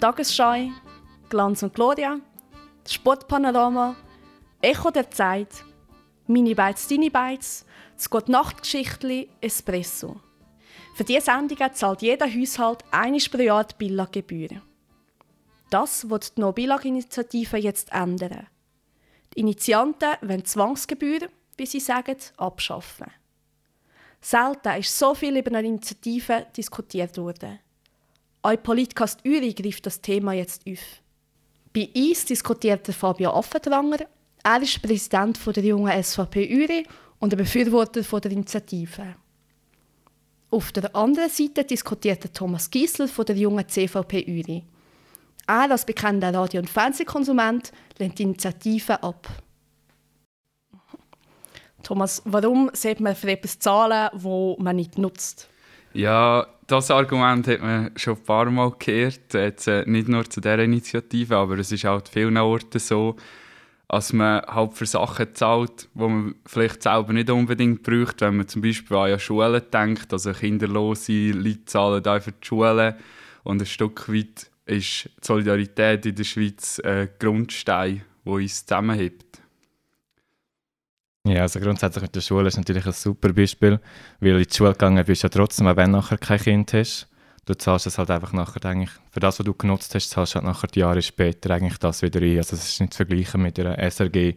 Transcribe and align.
Tagesschau, 0.00 0.70
Glanz 1.28 1.62
und 1.62 1.74
Gloria, 1.74 2.18
Sportpanorama, 2.88 3.94
Echo 4.62 4.90
der 4.90 5.10
Zeit, 5.10 5.62
Mini 6.26 6.54
Bites, 6.54 6.88
Deine 6.88 7.10
Bites, 7.10 7.66
das 7.96 8.08
Gute-Nacht-Geschichtli, 8.08 9.28
Espresso. 9.42 10.18
Für 10.94 11.04
diese 11.04 11.26
Sendungen 11.26 11.74
zahlt 11.74 12.00
jeder 12.00 12.26
Haushalt 12.26 12.82
einmal 12.90 13.20
pro 13.30 13.42
Jahr 13.42 13.64
die 13.64 13.74
Billag-Gebühr. 13.76 14.62
Das 15.68 16.08
wird 16.08 16.34
die 16.34 16.40
No-Billag-Initiative 16.40 17.58
jetzt 17.58 17.92
ändern. 17.92 18.46
Die 19.34 19.40
Initianten 19.40 20.16
wollen 20.22 20.46
Zwangsgebühren, 20.46 21.28
wie 21.58 21.66
sie 21.66 21.80
sagen, 21.80 22.16
abschaffen. 22.38 23.12
Selten 24.22 24.78
ist 24.78 24.98
so 24.98 25.14
viel 25.14 25.36
über 25.36 25.54
eine 25.54 25.68
Initiative 25.68 26.46
diskutiert 26.56 27.18
worden. 27.18 27.58
Auch 28.42 28.62
Politcast 28.62 29.20
Uri 29.26 29.52
greift 29.52 29.84
das 29.86 30.00
Thema 30.00 30.32
jetzt 30.32 30.62
auf. 30.66 30.78
Bei 31.74 31.88
uns 31.94 32.24
diskutierte 32.24 32.92
Fabio 32.92 33.30
Affentranger. 33.32 33.98
Er 34.42 34.62
ist 34.62 34.80
Präsident 34.80 35.38
der 35.46 35.64
jungen 35.64 36.02
SVP 36.02 36.48
Uri 36.48 36.86
und 37.18 37.32
ein 37.34 37.38
Befürworter 37.38 38.00
der 38.20 38.32
Initiative. 38.32 39.14
Auf 40.50 40.72
der 40.72 40.94
anderen 40.96 41.28
Seite 41.28 41.64
diskutierte 41.64 42.32
Thomas 42.32 42.70
Giesel 42.70 43.06
von 43.06 43.26
der 43.26 43.36
jungen 43.36 43.68
CVP 43.68 44.24
Uri. 44.26 44.64
Er 45.46 45.70
als 45.70 45.84
bekannter 45.84 46.32
Radio- 46.32 46.60
und 46.60 46.70
Fernsehkonsument 46.70 47.72
lehnt 47.98 48.18
die 48.18 48.22
Initiative 48.22 49.02
ab. 49.02 49.28
Thomas, 51.82 52.22
warum 52.24 52.70
sollte 52.72 53.02
man 53.02 53.14
für 53.14 53.30
etwas 53.30 53.58
zahlen, 53.58 54.10
das 54.12 54.22
man 54.58 54.76
nicht 54.76 54.98
nutzt? 54.98 55.48
Ja, 55.92 56.46
das 56.70 56.90
Argument 56.90 57.48
hat 57.48 57.60
man 57.60 57.90
schon 57.96 58.16
ein 58.16 58.24
paar 58.24 58.50
Mal 58.50 58.72
gehört. 58.78 59.34
Jetzt, 59.34 59.66
äh, 59.66 59.84
nicht 59.86 60.08
nur 60.08 60.28
zu 60.28 60.40
dieser 60.40 60.60
Initiative, 60.60 61.36
aber 61.36 61.58
es 61.58 61.72
ist 61.72 61.84
auch 61.84 61.96
an 61.96 62.06
vielen 62.10 62.36
Orten 62.36 62.78
so, 62.78 63.16
dass 63.88 64.12
man 64.12 64.42
halt 64.42 64.74
für 64.74 64.86
Sachen 64.86 65.34
zahlt, 65.34 65.88
die 65.94 65.98
man 65.98 66.34
vielleicht 66.46 66.84
selber 66.84 67.12
nicht 67.12 67.28
unbedingt 67.28 67.82
braucht. 67.82 68.20
Wenn 68.20 68.36
man 68.36 68.46
zum 68.46 68.62
Beispiel 68.62 68.96
an 68.96 69.18
Schulen 69.18 69.62
denkt, 69.72 70.12
also 70.12 70.32
kinderlose 70.32 71.32
Leute 71.32 71.64
zahlen 71.64 72.04
für 72.20 72.32
die 72.32 72.46
Schule 72.46 72.96
und 73.42 73.60
ein 73.60 73.66
Stück 73.66 74.08
weit 74.08 74.48
ist 74.66 75.06
die 75.06 75.10
Solidarität 75.22 76.06
in 76.06 76.14
der 76.14 76.24
Schweiz 76.24 76.80
ein 76.84 77.08
Grundstein, 77.18 78.02
der 78.24 78.32
uns 78.32 78.64
zusammenhält. 78.64 79.39
Ja, 81.26 81.42
also 81.42 81.60
grundsätzlich 81.60 82.02
mit 82.02 82.14
der 82.14 82.20
Schule 82.22 82.48
ist 82.48 82.56
natürlich 82.56 82.86
ein 82.86 82.92
super 82.92 83.32
Beispiel, 83.32 83.78
weil 84.20 84.38
in 84.38 84.44
die 84.44 84.54
Schule 84.54 84.72
gegangen 84.72 85.04
bist 85.04 85.22
ja 85.22 85.28
trotzdem, 85.28 85.66
auch 85.66 85.76
wenn 85.76 85.92
du 85.92 85.98
nachher 85.98 86.16
kein 86.16 86.40
Kind 86.40 86.72
hast. 86.72 87.08
Du 87.44 87.54
zahlst 87.54 87.86
es 87.86 87.98
halt 87.98 88.10
einfach 88.10 88.32
nachher 88.32 88.64
eigentlich, 88.64 88.90
für 89.10 89.20
das, 89.20 89.38
was 89.38 89.44
du 89.44 89.52
genutzt 89.52 89.94
hast, 89.94 90.08
zahlst 90.08 90.34
du 90.34 90.36
halt 90.36 90.46
nachher 90.46 90.68
die 90.68 90.80
Jahre 90.80 91.02
später 91.02 91.50
eigentlich 91.50 91.78
das 91.78 92.00
wieder 92.00 92.20
ein. 92.20 92.38
Also 92.38 92.56
es 92.56 92.70
ist 92.70 92.80
nicht 92.80 92.94
zu 92.94 92.98
vergleichen 92.98 93.42
mit 93.42 93.58
einer 93.58 93.78
SRG, 93.78 94.36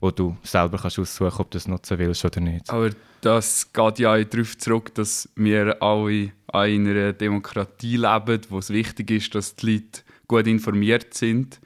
wo 0.00 0.10
du 0.10 0.36
selber 0.42 0.78
kannst 0.78 0.98
aussuchen 0.98 1.40
ob 1.40 1.50
du 1.50 1.58
es 1.58 1.66
nutzen 1.66 1.98
willst 1.98 2.24
oder 2.24 2.40
nicht. 2.40 2.68
Aber 2.68 2.90
das 3.22 3.72
geht 3.72 3.98
ja 3.98 4.14
auch 4.14 4.24
darauf 4.24 4.58
zurück, 4.58 4.94
dass 4.94 5.28
wir 5.34 5.82
alle 5.82 6.32
in 6.64 6.88
einer 6.88 7.12
Demokratie 7.14 7.96
leben, 7.96 8.40
wo 8.50 8.58
es 8.58 8.70
wichtig 8.70 9.10
ist, 9.10 9.34
dass 9.34 9.56
die 9.56 9.72
Leute 9.72 10.02
gut 10.26 10.46
informiert 10.46 11.14
sind. 11.14 11.58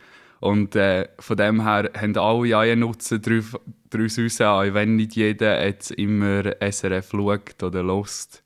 Und 0.43 0.75
äh, 0.75 1.07
von 1.21 1.37
dem 1.37 1.63
her 1.63 1.89
haben 1.97 2.19
alle 2.19 2.59
einen 2.59 2.81
Nutzen 2.81 3.23
daraus 3.23 4.19
raus, 4.19 4.41
auch 4.41 4.75
wenn 4.75 4.97
nicht 4.97 5.15
jeder 5.15 5.65
jetzt 5.65 5.93
immer 5.93 6.43
SRF 6.61 7.11
schaut 7.13 7.63
oder 7.63 7.85
lost. 7.85 8.43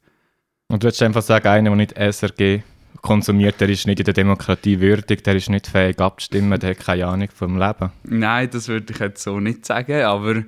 Und 0.68 0.82
du 0.82 0.88
würdest 0.88 1.02
einfach 1.02 1.22
sagen, 1.22 1.48
einer, 1.48 1.70
der 1.70 1.76
nicht 1.76 1.96
SRG 1.96 2.60
konsumiert, 3.00 3.62
der 3.62 3.70
ist 3.70 3.86
nicht 3.86 4.00
in 4.00 4.04
der 4.04 4.12
Demokratie 4.12 4.78
würdig, 4.78 5.24
der 5.24 5.36
ist 5.36 5.48
nicht 5.48 5.68
fähig 5.68 5.98
abzustimmen, 5.98 6.60
der 6.60 6.72
hat 6.72 6.80
keine 6.80 7.06
Ahnung 7.06 7.28
vom 7.34 7.58
Leben. 7.58 7.90
Nein, 8.02 8.50
das 8.52 8.68
würde 8.68 8.92
ich 8.92 8.98
jetzt 8.98 9.22
so 9.22 9.40
nicht 9.40 9.64
sagen, 9.64 10.02
aber 10.02 10.42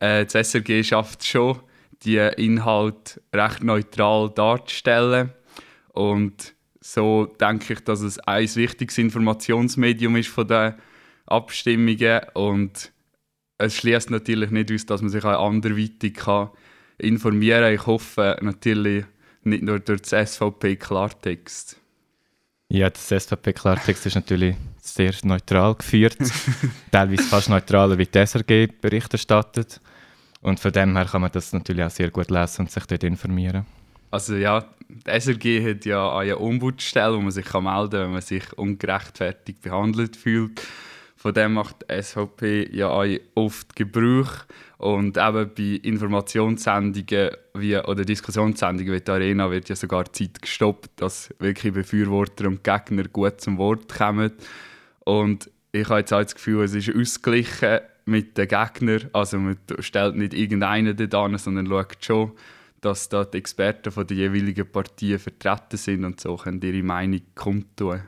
äh, 0.00 0.24
das 0.24 0.32
SRG 0.32 0.82
schafft 0.82 1.22
schon, 1.26 1.58
die 2.02 2.16
Inhalte 2.16 3.20
recht 3.34 3.62
neutral 3.62 4.30
darzustellen 4.34 5.32
und 5.92 6.54
so 6.80 7.26
denke 7.26 7.74
ich, 7.74 7.80
dass 7.80 8.00
es 8.00 8.18
ein 8.20 8.54
wichtiges 8.54 8.96
Informationsmedium 8.96 10.16
ist 10.16 10.28
von 10.28 10.48
den 10.48 10.74
Abstimmungen 11.26 12.20
und 12.34 12.92
es 13.58 13.76
schließt 13.76 14.10
natürlich 14.10 14.50
nicht 14.50 14.72
aus, 14.72 14.86
dass 14.86 15.00
man 15.00 15.10
sich 15.10 15.24
auch 15.24 15.46
anderweitig 15.46 16.14
kann 16.14 16.50
informieren 16.98 17.62
kann. 17.62 17.74
Ich 17.74 17.86
hoffe 17.86 18.36
natürlich 18.40 19.04
nicht 19.42 19.62
nur 19.62 19.78
durch 19.80 20.02
das 20.02 20.34
SVP 20.34 20.76
Klartext. 20.76 21.78
Ja, 22.68 22.90
das 22.90 23.08
SVP 23.08 23.52
Klartext 23.52 24.06
ist 24.06 24.14
natürlich 24.14 24.56
sehr 24.80 25.14
neutral 25.22 25.74
geführt, 25.74 26.16
teilweise 26.90 27.22
fast 27.22 27.48
neutraler 27.48 27.96
wie 27.98 28.06
die 28.06 28.26
SRG 28.26 28.68
Bericht 28.80 29.12
erstattet. 29.12 29.80
Und 30.40 30.60
von 30.60 30.72
dem 30.72 30.96
her 30.96 31.06
kann 31.06 31.22
man 31.22 31.32
das 31.32 31.52
natürlich 31.52 31.84
auch 31.84 31.90
sehr 31.90 32.10
gut 32.10 32.30
lesen 32.30 32.62
und 32.62 32.70
sich 32.70 32.84
dort 32.84 33.04
informieren. 33.04 33.64
Also 34.10 34.36
ja, 34.36 34.64
die 34.88 35.10
SRG 35.10 35.70
hat 35.70 35.84
ja 35.86 36.16
eine 36.16 36.38
Ombudsstelle, 36.38 37.16
wo 37.16 37.20
man 37.20 37.30
sich 37.30 37.52
melden 37.52 37.64
kann, 37.64 37.92
wenn 37.92 38.12
man 38.12 38.20
sich 38.20 38.52
ungerechtfertigt 38.52 39.62
behandelt 39.62 40.16
fühlt. 40.16 40.60
Von 41.24 41.32
dem 41.32 41.54
macht 41.54 41.76
die 41.80 42.02
SVP 42.02 42.68
ja 42.70 42.90
auch 42.90 43.06
oft 43.34 43.74
Gebrauch. 43.74 44.44
Und 44.76 45.16
eben 45.16 45.50
bei 45.56 45.80
Informationssendungen 45.82 47.30
wie, 47.54 47.78
oder 47.78 48.04
Diskussionssendungen 48.04 48.92
wie 48.92 49.00
der 49.00 49.14
Arena 49.14 49.50
wird 49.50 49.70
ja 49.70 49.74
sogar 49.74 50.04
die 50.04 50.12
Zeit 50.12 50.42
gestoppt, 50.42 50.90
dass 51.00 51.34
wirklich 51.38 51.72
Befürworter 51.72 52.46
und 52.46 52.62
Gegner 52.62 53.04
gut 53.04 53.40
zum 53.40 53.56
Wort 53.56 53.88
kommen. 53.88 54.32
Und 55.06 55.50
ich 55.72 55.88
habe 55.88 56.00
jetzt 56.00 56.12
auch 56.12 56.22
das 56.22 56.34
Gefühl, 56.34 56.62
es 56.62 56.74
ist 56.74 56.94
ausgeglichen 56.94 57.78
mit 58.04 58.36
den 58.36 58.46
Gegnern. 58.46 59.08
Also 59.14 59.38
man 59.38 59.56
stellt 59.78 60.16
nicht 60.16 60.34
irgendeinen 60.34 60.94
da 60.94 61.24
an, 61.24 61.38
sondern 61.38 61.66
schaut 61.68 62.04
schon, 62.04 62.32
dass 62.82 63.08
da 63.08 63.24
die 63.24 63.38
Experten 63.38 63.90
von 63.92 64.06
der 64.06 64.18
jeweiligen 64.18 64.70
Partien 64.70 65.18
vertreten 65.18 65.78
sind 65.78 66.04
und 66.04 66.20
so 66.20 66.36
können 66.36 66.60
ihre 66.60 66.82
Meinung 66.82 67.22
kundtun. 67.34 68.02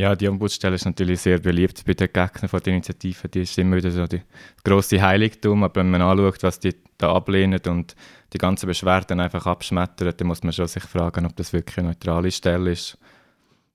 Ja, 0.00 0.16
die 0.16 0.28
Ombudsstelle 0.28 0.76
ist 0.76 0.86
natürlich 0.86 1.20
sehr 1.20 1.38
beliebt 1.38 1.84
bei 1.84 1.92
den 1.92 2.06
Gegnern 2.10 2.48
von 2.48 2.60
der 2.60 2.72
Initiative. 2.72 3.28
Die 3.28 3.42
ist 3.42 3.58
immer 3.58 3.76
wieder 3.76 3.90
so 3.90 4.06
das 4.06 4.20
grosse 4.64 5.02
Heiligtum. 5.02 5.62
Aber 5.62 5.74
wenn 5.80 5.90
man 5.90 6.00
anschaut, 6.00 6.42
was 6.42 6.58
die 6.58 6.74
da 6.96 7.14
ablehnen 7.14 7.60
und 7.66 7.94
die 8.32 8.38
ganzen 8.38 8.66
Beschwerden 8.66 9.20
einfach 9.20 9.44
abschmettern, 9.44 10.14
dann 10.16 10.26
muss 10.26 10.42
man 10.42 10.54
schon 10.54 10.68
sich 10.68 10.84
fragen, 10.84 11.26
ob 11.26 11.36
das 11.36 11.52
wirklich 11.52 11.76
eine 11.76 11.88
neutrale 11.88 12.30
Stelle 12.30 12.72
ist. 12.72 12.96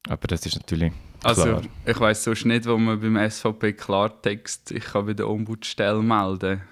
Aber 0.10 0.26
das 0.28 0.44
ist 0.48 0.56
natürlich 0.56 0.94
also, 1.22 1.44
klar. 1.44 1.56
Also, 1.58 1.70
ich 1.86 2.00
weiss 2.00 2.24
sonst 2.24 2.46
nicht, 2.46 2.66
wo 2.66 2.76
man 2.76 3.00
beim 3.00 3.30
SVP 3.30 3.74
Klartext 3.74 4.70
sich 4.70 4.94
bei 4.94 5.14
der 5.14 5.30
Ombudsstelle 5.30 6.02
melden 6.02 6.58
kann. 6.58 6.68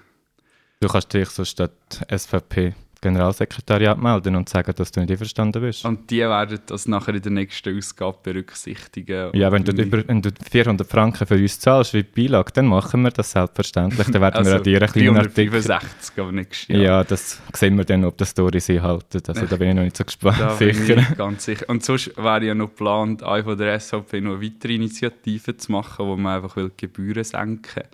Du 0.80 0.88
kannst 0.88 1.14
dich 1.14 1.28
so 1.28 1.44
statt 1.44 2.04
SVP 2.12 2.74
Generalsekretariat 3.04 3.98
melden 3.98 4.34
und 4.34 4.48
sagen, 4.48 4.72
dass 4.74 4.90
du 4.90 5.00
nicht 5.00 5.10
einverstanden 5.10 5.60
bist. 5.62 5.84
Und 5.84 6.10
die 6.10 6.20
werden 6.20 6.58
das 6.66 6.88
nachher 6.88 7.14
in 7.14 7.22
der 7.22 7.32
nächsten 7.32 7.76
Ausgabe 7.76 8.18
berücksichtigen. 8.22 9.30
Ja, 9.34 9.52
wenn 9.52 9.62
du, 9.62 9.72
über, 9.72 10.06
wenn 10.08 10.22
du 10.22 10.30
400 10.50 10.88
Franken 10.88 11.26
für 11.26 11.36
uns 11.36 11.60
zahlst 11.60 11.92
wie 11.92 12.02
Beilage, 12.02 12.52
dann 12.54 12.66
machen 12.66 13.02
wir 13.02 13.10
das 13.10 13.30
selbstverständlich. 13.30 14.06
Dann 14.08 14.22
werden 14.22 14.38
also 14.38 14.50
wir 14.50 14.56
an 14.56 14.62
dir 14.62 14.82
einen 14.82 14.92
kleinen 14.92 15.16
Artikel... 15.18 15.62
65 15.62 16.18
aber 16.18 16.32
nächstes 16.32 16.68
Jahr. 16.68 16.82
Ja, 16.82 17.04
das 17.04 17.42
sehen 17.52 17.76
wir 17.76 17.84
dann, 17.84 18.04
ob 18.04 18.16
das 18.16 18.30
Story 18.30 18.60
sie 18.60 18.80
halten. 18.80 19.22
Also 19.26 19.46
da 19.46 19.56
bin 19.56 19.68
ich 19.68 19.74
noch 19.74 19.82
nicht 19.82 19.96
so 19.96 20.04
gespannt. 20.04 20.40
Da 20.40 20.56
sicher. 20.56 20.94
Bin 20.94 21.06
ich 21.10 21.16
ganz 21.16 21.44
sicher. 21.44 21.68
Und 21.68 21.84
sonst 21.84 22.16
wäre 22.16 22.44
ja 22.44 22.54
noch 22.54 22.68
geplant, 22.68 23.22
von 23.22 23.58
der 23.58 23.78
SVP 23.78 24.20
noch 24.20 24.40
weitere 24.40 24.74
Initiativen 24.74 25.58
zu 25.58 25.72
machen, 25.72 26.06
wo 26.06 26.16
man 26.16 26.36
einfach 26.36 26.56
will 26.56 26.72
Gebühren 26.76 27.24
senken 27.24 27.76
will. 27.76 27.84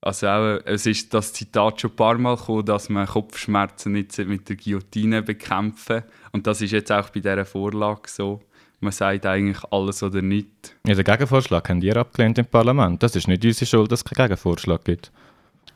Also 0.00 0.28
auch, 0.28 0.60
es 0.64 0.86
ist 0.86 1.12
das 1.12 1.32
Zitat 1.32 1.80
schon 1.80 1.90
ein 1.90 1.96
paar 1.96 2.18
Mal 2.18 2.36
gekommen, 2.36 2.64
dass 2.64 2.88
man 2.88 3.06
Kopfschmerzen 3.06 3.92
nicht 3.92 4.16
mit 4.18 4.48
der 4.48 4.56
Guillotine 4.56 5.22
bekämpfen 5.22 6.04
Und 6.32 6.46
das 6.46 6.60
ist 6.60 6.70
jetzt 6.70 6.92
auch 6.92 7.10
bei 7.10 7.20
dieser 7.20 7.44
Vorlage 7.44 8.02
so. 8.06 8.40
Man 8.80 8.92
sagt 8.92 9.26
eigentlich 9.26 9.58
alles 9.72 10.04
oder 10.04 10.22
nichts. 10.22 10.72
Ja, 10.86 10.94
den 10.94 11.04
Gegenvorschlag 11.04 11.68
haben 11.68 11.82
ihr 11.82 11.96
abgelehnt 11.96 12.38
im 12.38 12.46
Parlament. 12.46 13.02
Das 13.02 13.16
ist 13.16 13.26
nicht 13.26 13.44
unsere 13.44 13.66
Schuld, 13.66 13.90
dass 13.90 14.00
es 14.00 14.04
keinen 14.04 14.28
Gegenvorschlag 14.28 14.84
gibt. 14.84 15.10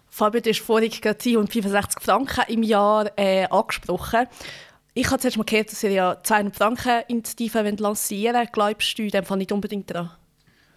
Fabio, 0.08 0.40
du 0.40 0.50
hast 0.50 0.60
vorhin 0.60 0.90
gerade 0.90 1.38
und 1.38 1.52
65 1.52 2.00
Franken 2.00 2.44
im 2.46 2.62
Jahr 2.62 3.10
äh, 3.18 3.46
angesprochen. 3.46 4.26
Ich 4.94 5.10
habe 5.10 5.18
zuerst 5.18 5.36
mal 5.38 5.44
gehört, 5.44 5.72
dass 5.72 5.82
ihr 5.82 5.90
ja 5.90 6.22
200 6.22 6.54
Franken 6.54 7.02
Initiative 7.08 7.74
lancieren 7.78 8.36
wollt. 8.36 8.52
Glaubst 8.52 8.98
du 8.98 9.02
in 9.02 9.08
dem 9.08 9.24
Fall 9.24 9.38
nicht 9.38 9.50
unbedingt 9.50 9.90
daran? 9.90 10.10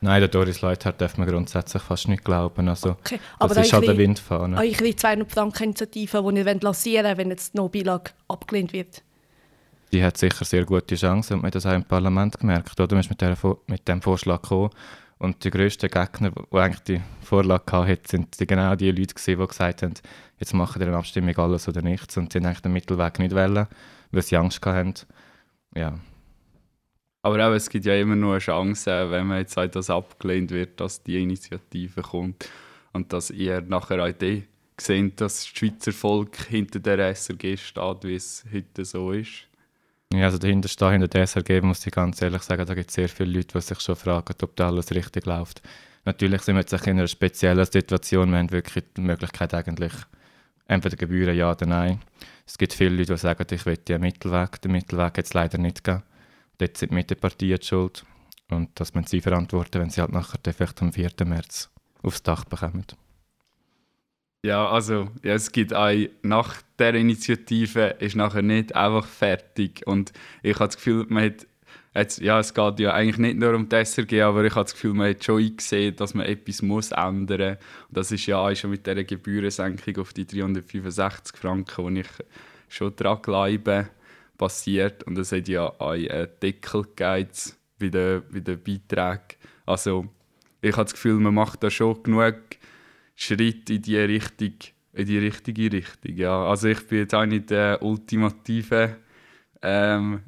Nein, 0.06 0.20
der 0.20 0.28
Doris 0.28 0.62
Leuthard 0.62 1.02
darf 1.02 1.18
man 1.18 1.28
grundsätzlich 1.28 1.82
fast 1.82 2.08
nicht 2.08 2.24
glauben. 2.24 2.70
Also, 2.70 2.92
okay. 2.92 3.20
Aber 3.40 3.56
das 3.56 3.66
ist 3.66 3.74
halt 3.74 3.90
eine 3.90 3.98
Windfahne. 3.98 4.56
Eure 4.56 4.96
200 4.96 5.32
Franken 5.32 5.64
Initiative, 5.64 6.24
die 6.32 6.38
ihr 6.38 6.60
lancieren 6.62 7.06
wollt, 7.08 7.18
wenn 7.18 7.30
jetzt 7.32 7.56
noch 7.56 7.70
Beilage 7.70 8.12
abgelehnt 8.28 8.72
wird? 8.72 9.02
Die 9.92 10.04
hat 10.04 10.16
sicher 10.16 10.46
sehr 10.46 10.64
gute 10.64 10.94
Chancen 10.94 11.34
und 11.34 11.42
man 11.42 11.48
hat 11.48 11.56
das 11.56 11.66
auch 11.66 11.74
im 11.74 11.84
Parlament 11.84 12.38
gemerkt. 12.38 12.80
Oder? 12.80 12.94
Man 12.94 13.00
ist 13.00 13.10
mit, 13.10 13.20
der, 13.20 13.36
mit 13.66 13.88
dem 13.88 14.00
Vorschlag 14.04 14.44
gekommen 14.44 14.70
und 15.18 15.44
die 15.44 15.50
grössten 15.50 15.90
Gegner, 15.90 16.32
die 16.32 16.56
eigentlich 16.56 16.84
die 16.84 17.02
Vorlage 17.24 17.72
hatten, 17.72 18.06
sind 18.08 18.40
die 18.40 18.46
genau 18.46 18.76
die 18.76 18.92
Leute, 18.92 19.16
gewesen, 19.16 19.40
die 19.40 19.48
gesagt 19.48 19.82
haben, 19.82 19.94
jetzt 20.38 20.54
machen 20.54 20.80
wir 20.80 20.88
eine 20.88 20.98
Abstimmung 20.98 21.36
alles 21.36 21.68
oder 21.68 21.82
nichts. 21.82 22.16
Und 22.16 22.32
sie 22.32 22.38
haben 22.38 22.46
eigentlich 22.46 22.62
den 22.62 22.74
Mittelweg 22.74 23.18
nicht 23.18 23.34
wollen, 23.34 23.66
weil 24.12 24.22
sie 24.22 24.38
Angst 24.38 24.64
hatten. 24.64 24.94
Ja, 25.76 25.96
Aber 27.26 27.44
auch, 27.44 27.54
es 27.54 27.72
gibt 27.72 27.86
ja 27.86 27.96
immer 27.96 28.16
nur 28.16 28.34
eine 28.34 28.40
Chance, 28.40 29.10
wenn 29.10 29.26
man 29.26 29.40
jetzt 29.40 29.56
sagt, 29.56 29.76
dass 29.76 29.90
abgelehnt 29.90 30.52
wird, 30.52 30.80
dass 30.80 31.02
die 31.02 31.20
Initiative 31.24 32.04
kommt 32.04 32.48
und 32.94 33.12
dass 33.12 33.32
ihr 33.32 33.62
nachher 33.62 34.06
auch 34.06 34.12
die 34.12 34.44
seht, 34.80 35.20
dass 35.20 35.38
das 35.38 35.48
Schweizer 35.48 35.92
Volk 35.92 36.36
hinter 36.50 36.80
der 36.80 37.00
SRG 37.16 37.58
steht, 37.58 38.04
wie 38.04 38.14
es 38.14 38.46
heute 38.54 38.86
so 38.86 39.12
ist. 39.12 39.48
Ja, 40.14 40.26
also 40.26 40.38
dahinter 40.38 40.70
stehen, 40.70 40.92
hinter 40.92 41.08
der 41.08 41.26
SRG, 41.26 41.62
muss 41.62 41.88
ich 41.88 41.92
ganz 41.92 42.22
ehrlich 42.22 42.44
sagen, 42.44 42.64
da 42.64 42.76
gibt 42.76 42.92
es 42.92 42.94
sehr 42.94 43.10
viele 43.10 43.32
Leute, 43.32 43.58
die 43.58 43.62
sich 43.62 43.80
schon 43.80 43.96
fragen, 43.96 44.36
ob 44.44 44.56
da 44.56 44.68
alles 44.68 44.94
richtig 44.94 45.26
läuft. 45.26 45.64
Natürlich 46.04 46.44
sind 46.44 46.58
wir 46.58 46.62
jetzt 46.62 46.74
in 46.74 46.92
einer 46.92 47.08
speziellen 47.08 47.66
Situation, 47.66 48.30
wir 48.30 48.38
haben 48.38 48.52
wirklich 48.52 48.84
die 48.96 49.02
Möglichkeit 49.02 49.52
eigentlich, 49.56 49.94
entweder 50.68 50.96
Gebühren 50.96 51.36
ja 51.36 51.52
oder 51.52 51.66
nein. 51.66 52.02
Es 52.46 52.56
gibt 52.56 52.74
viele 52.74 52.96
Leute, 52.98 53.14
die 53.14 53.20
sagen, 53.20 53.48
ich 53.50 53.66
will 53.66 53.78
den 53.78 54.02
Mittelweg, 54.02 54.62
den 54.62 54.74
Mittelweg 54.74 55.18
jetzt 55.18 55.34
leider 55.34 55.58
nicht 55.58 55.84
geben. 55.84 56.04
Dort 56.58 56.78
sind 56.78 56.92
die 56.92 56.96
Mitteparteien 56.96 57.62
schuld 57.62 58.06
und 58.50 58.70
das 58.76 58.94
müssen 58.94 59.08
sie 59.08 59.22
verantworten, 59.22 59.82
wenn 59.82 59.90
sie 59.90 60.02
halt 60.02 60.12
nachher 60.12 60.40
vielleicht 60.54 60.82
am 60.82 60.94
4. 60.94 61.12
März 61.26 61.70
aufs 62.04 62.24
Dach 62.24 62.46
bekommen. 62.46 62.86
Ja, 64.44 64.70
also 64.70 65.10
ja, 65.24 65.34
es 65.34 65.52
gibt 65.52 65.74
auch 65.74 65.92
nach 66.22 66.62
der 66.78 66.94
Initiative 66.94 67.96
ist 68.00 68.16
nachher 68.16 68.44
nicht 68.44 68.76
einfach 68.76 69.06
fertig 69.06 69.82
und 69.88 70.14
ich 70.44 70.56
habe 70.56 70.68
das 70.68 70.76
Gefühl, 70.76 71.06
man 71.10 71.26
hat 71.26 71.48
jetzt, 71.96 72.20
ja, 72.22 72.40
es 72.40 72.54
geht 72.54 72.80
ja 72.80 72.94
eigentlich 72.94 73.18
nicht 73.18 73.38
nur 73.38 73.56
um 73.56 73.68
die 73.68 73.84
SRG, 73.84 74.22
aber 74.22 74.44
ich 74.44 74.54
habe 74.54 74.66
das 74.66 74.74
Gefühl, 74.74 74.94
man 74.94 75.10
hat 75.10 75.24
schon 75.24 75.42
eingesehen, 75.42 75.96
dass 75.96 76.14
man 76.14 76.26
etwas 76.26 76.62
muss 76.62 76.92
ändern 76.92 77.54
muss. 77.54 77.60
Und 77.88 77.98
das 77.98 78.12
ist 78.12 78.26
ja 78.26 78.38
auch 78.38 78.54
schon 78.54 78.72
mit 78.72 78.86
dieser 78.86 79.04
Gebührensenkung 79.04 79.98
auf 79.98 80.14
die 80.14 80.28
365 80.28 81.38
Franken, 81.38 81.84
wo 81.84 81.90
ich 81.90 82.08
schon 82.70 82.96
dran 82.96 83.22
glaube, 83.22 83.90
passiert. 84.38 85.04
Und 85.04 85.18
es 85.18 85.32
hat 85.32 85.48
ja 85.48 85.72
einen 85.80 86.28
Deckel 86.42 86.84
gegeben 86.84 87.30
bei 87.80 87.90
den, 87.90 88.24
bei 88.32 88.40
den 88.40 88.62
Beiträgen. 88.62 89.40
Also 89.66 90.06
ich 90.62 90.74
habe 90.74 90.86
das 90.86 90.94
Gefühl, 90.94 91.16
man 91.16 91.34
macht 91.34 91.64
da 91.64 91.70
schon 91.70 92.02
genug 92.04 92.36
Schritt 93.16 93.70
in 93.70 93.82
die 93.82 93.98
Richtung, 93.98 94.54
in 94.94 95.06
die 95.06 95.18
richtige 95.18 95.72
Richtung. 95.72 96.16
Ja. 96.16 96.46
Also 96.46 96.68
ich 96.68 96.86
bin 96.88 97.00
jetzt 97.00 97.16
auch 97.16 97.26
nicht 97.26 97.50
der 97.50 97.82
ultimative 97.82 98.98
ähm, 99.62 100.22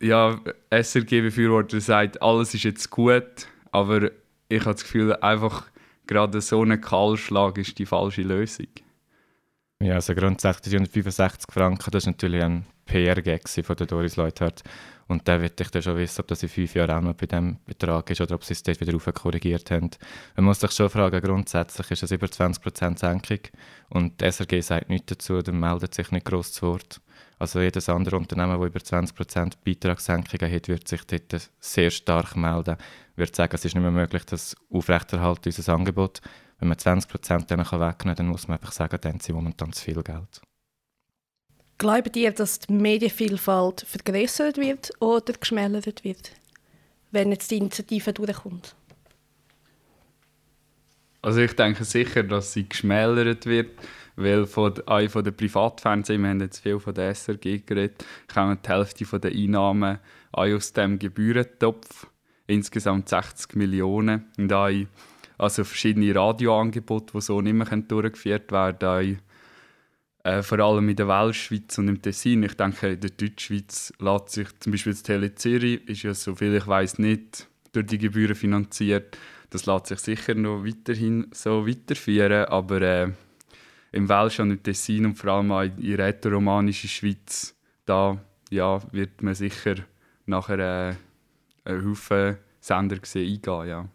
ja, 0.00 0.38
SRG-Befürworter, 0.70 1.80
sagt, 1.80 2.22
alles 2.22 2.54
ist 2.54 2.64
jetzt 2.64 2.90
gut, 2.90 3.48
aber 3.72 4.10
ich 4.48 4.60
habe 4.60 4.72
das 4.74 4.82
Gefühl, 4.82 5.14
einfach 5.16 5.66
gerade 6.06 6.40
so 6.40 6.62
ein 6.62 6.80
Kahlschlag 6.80 7.58
ist 7.58 7.78
die 7.78 7.86
falsche 7.86 8.22
Lösung. 8.22 8.68
Ja, 9.80 9.94
also 9.94 10.14
grundsätzlich 10.14 10.74
165 10.74 11.52
Franken, 11.52 11.90
das 11.90 12.04
ist 12.04 12.06
natürlich 12.06 12.42
ein 12.42 12.66
PR-Gag 12.88 13.48
von 13.48 13.76
der 13.76 13.86
Doris 13.86 14.16
Leuthard. 14.16 14.62
Und 15.06 15.26
da 15.26 15.40
wird 15.40 15.58
ich 15.60 15.70
dann 15.70 15.82
schon 15.82 15.96
wissen, 15.96 16.20
ob 16.20 16.28
das 16.28 16.42
in 16.42 16.48
fünf 16.50 16.74
Jahren 16.74 16.90
auch 16.90 17.00
noch 17.00 17.14
bei 17.14 17.26
diesem 17.26 17.56
Betrag 17.64 18.10
ist 18.10 18.20
oder 18.20 18.34
ob 18.34 18.44
sie 18.44 18.52
es 18.52 18.62
dort 18.62 18.80
wieder 18.80 18.92
rauf 18.92 19.08
korrigiert 19.14 19.70
haben. 19.70 19.90
Man 20.36 20.44
muss 20.44 20.60
sich 20.60 20.70
schon 20.72 20.90
fragen, 20.90 21.20
grundsätzlich 21.22 21.90
ist 21.90 22.02
es 22.02 22.10
über 22.10 22.26
20% 22.26 22.98
Senkung 22.98 23.38
und 23.88 24.20
die 24.20 24.30
SRG 24.30 24.60
sagt 24.60 24.90
nichts 24.90 25.06
dazu, 25.06 25.40
dann 25.40 25.58
meldet 25.58 25.94
sich 25.94 26.10
nicht 26.10 26.26
gross 26.26 26.52
zu 26.52 26.66
Wort. 26.66 27.00
Also 27.38 27.60
jedes 27.60 27.88
andere 27.88 28.16
Unternehmen, 28.16 28.58
das 28.60 28.68
über 28.68 28.80
20% 28.80 29.52
Beitragssenkungen 29.64 30.52
hat, 30.52 30.68
wird 30.68 30.88
sich 30.88 31.06
dort 31.06 31.50
sehr 31.60 31.90
stark 31.90 32.36
melden. 32.36 32.76
Wird 33.16 33.34
sagen, 33.34 33.54
es 33.54 33.64
ist 33.64 33.74
nicht 33.74 33.82
mehr 33.82 33.92
möglich, 33.92 34.24
das 34.26 34.56
aufrechterhalten, 34.70 35.52
unser 35.56 35.72
Angebot. 35.72 36.20
Wenn 36.58 36.68
man 36.68 36.76
20% 36.76 37.46
dann 37.46 37.60
wegnehmen 37.60 37.98
kann, 37.98 38.14
dann 38.16 38.26
muss 38.26 38.48
man 38.48 38.58
einfach 38.58 38.72
sagen, 38.72 38.98
dann 39.00 39.20
sie 39.20 39.32
momentan 39.32 39.72
zu 39.72 39.84
viel 39.84 40.02
Geld. 40.02 40.42
Glaubt 41.78 42.16
ihr, 42.16 42.32
dass 42.32 42.58
die 42.58 42.72
Medienvielfalt 42.72 43.86
vergrößert 43.88 44.58
wird 44.58 44.90
oder 44.98 45.32
geschmälert 45.32 46.02
wird, 46.02 46.32
wenn 47.12 47.30
jetzt 47.30 47.52
die 47.52 47.58
Initiative 47.58 48.12
durchkommt? 48.12 48.74
Also 51.22 51.40
ich 51.40 51.54
denke 51.54 51.84
sicher, 51.84 52.24
dass 52.24 52.52
sie 52.52 52.68
geschmälert 52.68 53.46
wird, 53.46 53.70
weil 54.16 54.46
von, 54.46 54.74
auch 54.86 55.08
von 55.08 55.22
den 55.22 55.36
Privatfernsehen, 55.36 56.20
wir 56.20 56.30
haben 56.30 56.40
jetzt 56.40 56.58
viel 56.58 56.80
von 56.80 56.94
der 56.94 57.14
SRG 57.14 57.64
geredet, 57.64 58.04
kommen 58.32 58.58
die 58.64 58.68
Hälfte 58.68 59.20
der 59.20 59.30
Einnahmen 59.30 60.00
aus 60.32 60.72
dem 60.72 60.98
Gebührentopf, 60.98 62.08
insgesamt 62.48 63.08
60 63.08 63.54
Millionen. 63.54 64.26
Und 64.36 64.52
auch 64.52 64.70
also 65.38 65.62
verschiedene 65.62 66.12
Radioangebote, 66.12 67.12
die 67.14 67.20
so 67.20 67.40
nicht 67.40 67.54
mehr 67.54 67.66
durchgeführt 67.66 68.50
werden 68.50 68.78
können 68.80 69.27
äh, 70.28 70.42
vor 70.42 70.58
allem 70.58 70.88
in 70.88 70.96
der 70.96 71.08
Weltschweiz 71.08 71.78
und 71.78 71.88
im 71.88 72.02
Tessin. 72.02 72.42
Ich 72.42 72.54
denke, 72.54 72.92
in 72.92 73.00
der 73.00 73.10
Deutschschweiz 73.10 73.92
lässt 73.98 74.30
sich 74.30 74.48
zum 74.60 74.72
Beispiel 74.72 74.92
das 74.92 75.02
Tele 75.02 75.34
Zürich, 75.34 75.88
ist 75.88 76.02
ja 76.02 76.12
soviel 76.12 76.54
ich 76.56 76.66
weiß 76.66 76.98
nicht 76.98 77.48
durch 77.72 77.86
die 77.86 77.98
Gebühren 77.98 78.34
finanziert. 78.34 79.16
Das 79.50 79.64
lässt 79.64 79.86
sich 79.86 79.98
sicher 80.00 80.34
noch 80.34 80.64
weiterhin 80.64 81.28
so 81.32 81.66
weiterführen, 81.66 82.44
aber 82.44 82.82
äh, 82.82 83.10
im 83.92 84.08
Welsch 84.08 84.40
und 84.40 84.50
im 84.50 84.62
Tessin 84.62 85.06
und 85.06 85.14
vor 85.14 85.30
allem 85.32 85.50
auch 85.50 85.62
in 85.62 85.96
der 85.96 86.06
rätoromanischen 86.06 86.90
Schweiz, 86.90 87.56
da 87.86 88.22
ja, 88.50 88.80
wird 88.92 89.22
man 89.22 89.34
sicher 89.34 89.76
nachher 90.26 90.58
äh, 90.58 91.70
einen 91.70 91.88
Haufen 91.88 92.36
Sender 92.60 92.98
sehen, 93.02 93.34
eingehen. 93.34 93.68
Ja. 93.68 93.88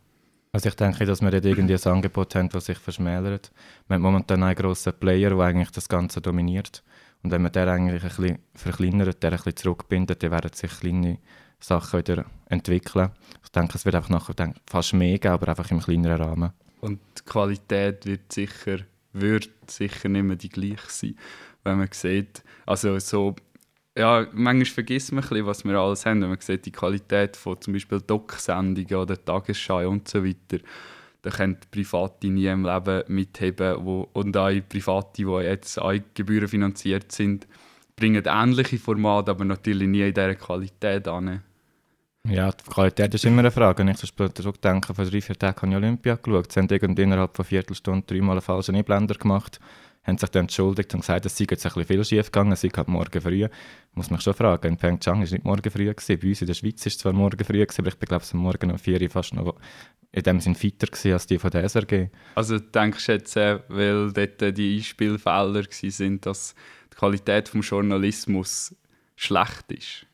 Also 0.56 0.70
ich 0.70 0.76
denke, 0.76 1.04
dass 1.06 1.22
wir 1.24 1.32
dort 1.32 1.46
irgendwie 1.46 1.74
ein 1.74 1.92
Angebot 1.92 2.36
haben, 2.36 2.48
das 2.50 2.66
sich 2.66 2.78
verschmälert. 2.78 3.52
Wir 3.88 3.96
haben 3.96 4.04
momentan 4.04 4.44
einen 4.44 4.56
grossen 4.56 4.94
Player, 4.94 5.32
der 5.32 5.40
eigentlich 5.40 5.72
das 5.72 5.90
Ganze 5.90 6.22
dominiert. 6.22 6.84
Und 7.24 7.32
wenn 7.32 7.42
man 7.42 7.52
den 7.52 7.68
eigentlich 7.68 8.04
ein 8.04 8.10
bisschen 8.10 8.40
verkleinert, 8.54 9.24
den 9.24 9.32
ein 9.32 9.38
bisschen 9.38 9.56
zurückbindet, 9.56 10.22
dann 10.22 10.30
werden 10.30 10.54
sich 10.54 10.70
kleine 10.70 11.18
Sachen 11.60 12.00
wieder 12.00 12.26
entwickeln. 12.50 13.10
Ich 13.44 13.50
denke, 13.50 13.78
es 13.78 13.86
wird 13.86 13.96
einfach 13.96 14.12
nachher 14.12 14.54
fast 14.68 14.94
mehr 14.94 15.18
geben, 15.18 15.34
aber 15.34 15.48
einfach 15.48 15.72
im 15.72 15.80
kleineren 15.80 16.22
Rahmen. 16.22 16.52
Und 16.82 17.00
die 17.18 17.24
Qualität 17.24 18.06
wird 18.06 18.32
sicher, 18.32 18.78
wird 19.12 19.50
sicher 19.66 20.08
nicht 20.08 20.24
mehr 20.24 20.36
die 20.36 20.50
gleiche 20.50 20.88
sein, 20.88 21.18
wenn 21.64 21.80
man 21.80 21.88
sieht, 21.92 22.44
also 22.68 23.00
so 23.00 23.36
ja, 23.98 24.28
manchmal 24.34 24.66
vergisst 24.66 25.12
man 25.12 25.24
ein 25.24 25.30
bisschen, 25.30 25.46
was 25.46 25.64
wir 25.64 25.76
alles 25.76 26.06
haben. 26.06 26.22
Wenn 26.22 26.30
man 26.30 26.40
sieht, 26.40 26.66
die 26.66 26.72
Qualität 26.72 27.38
von 27.38 27.62
zum 27.62 27.74
Beispiel 27.74 28.02
Doc-Sendungen 28.02 28.96
oder 28.96 29.24
Tagesschau 29.24 29.88
und 29.88 30.08
so 30.08 30.26
weiter, 30.26 30.64
da 31.22 31.30
können 31.30 31.58
Private 31.72 32.28
nie 32.28 32.48
im 32.48 32.66
Leben 32.66 33.04
mitheben. 33.08 33.78
Wo, 33.86 34.10
und 34.14 34.36
auch 34.36 34.52
Private, 34.68 35.10
die 35.18 35.46
jetzt 35.46 35.80
auch 35.80 35.94
gebührenfinanziert 36.14 37.12
sind, 37.12 37.48
bringen 37.96 38.24
ähnliche 38.26 38.80
Formate, 38.80 39.32
aber 39.32 39.46
natürlich 39.46 39.88
nie 39.88 40.02
in 40.02 40.14
dieser 40.14 40.36
Qualität 40.36 41.08
an. 41.08 41.42
Ja, 42.28 42.52
die 42.52 42.70
Qualität 42.70 43.14
ist 43.14 43.26
immer 43.26 43.40
eine 43.40 43.52
Frage. 43.52 43.80
Wenn 43.80 43.90
ich 43.90 43.98
zum 43.98 44.08
Beispiel 44.08 44.34
zurückdenke, 44.34 44.94
vor 44.94 45.06
drei, 45.06 45.22
vier 45.22 45.38
Tagen 45.38 45.56
habe 45.62 45.72
ich 45.72 45.76
Olympia 45.76 46.16
geschaut. 46.16 46.52
Sie 46.52 46.62
haben 46.62 46.98
innerhalb 46.98 47.36
von 47.36 47.46
Viertelstunde 47.46 48.06
dreimal 48.08 48.38
einen 48.38 48.42
falschen 48.42 48.76
Einblender 48.76 49.16
gemacht 49.16 49.60
haben 50.04 50.18
sich 50.18 50.30
dann 50.30 50.44
entschuldigt 50.44 50.94
und 50.94 51.02
gesagt, 51.02 51.26
es 51.26 51.38
sei 51.38 51.46
jetzt 51.50 51.66
ein 51.66 51.74
bisschen 51.74 51.86
viel 51.86 52.04
schief 52.04 52.26
gegangen, 52.26 52.52
es 52.52 52.62
sei 52.62 52.70
halt 52.70 52.88
morgen 52.88 53.22
früh. 53.22 53.48
Muss 53.94 54.10
man 54.10 54.20
schon 54.20 54.34
fragen, 54.34 54.68
in 54.68 54.78
Pyeongchang 54.78 55.20
war 55.20 55.22
nicht 55.22 55.46
morgen 55.46 55.72
früh. 55.72 55.94
Gewesen. 55.94 56.20
Bei 56.20 56.28
uns 56.28 56.42
in 56.42 56.48
der 56.48 56.54
Schweiz 56.54 56.82
war 56.82 56.88
es 56.88 56.98
zwar 56.98 57.14
morgen 57.14 57.44
früh, 57.44 57.66
gewesen, 57.66 57.82
aber 57.82 57.90
ich 57.90 58.00
glaube, 58.00 58.24
es 58.24 58.34
am 58.34 58.40
Morgen 58.40 58.72
um 58.72 58.78
4 58.78 59.02
Uhr 59.02 59.10
fast 59.10 59.34
noch 59.34 59.56
in 60.12 60.24
dem 60.24 60.40
Sinn 60.40 60.56
fitter 60.56 60.88
als 61.14 61.26
die 61.26 61.40
von 61.40 61.52
der 61.52 61.64
SRG. 61.68 62.10
Also 62.36 62.60
denkst 62.60 63.06
du 63.06 63.12
jetzt, 63.14 63.36
äh, 63.36 63.60
weil 63.68 64.12
dort 64.12 64.58
die 64.58 64.78
Einspielfehler 64.78 65.56
waren, 65.56 66.22
dass 66.22 66.56
die 66.92 66.96
Qualität 66.96 67.54
des 67.54 67.70
Journalismus 67.70 68.76
schlecht 69.16 69.72
ist? 69.72 70.06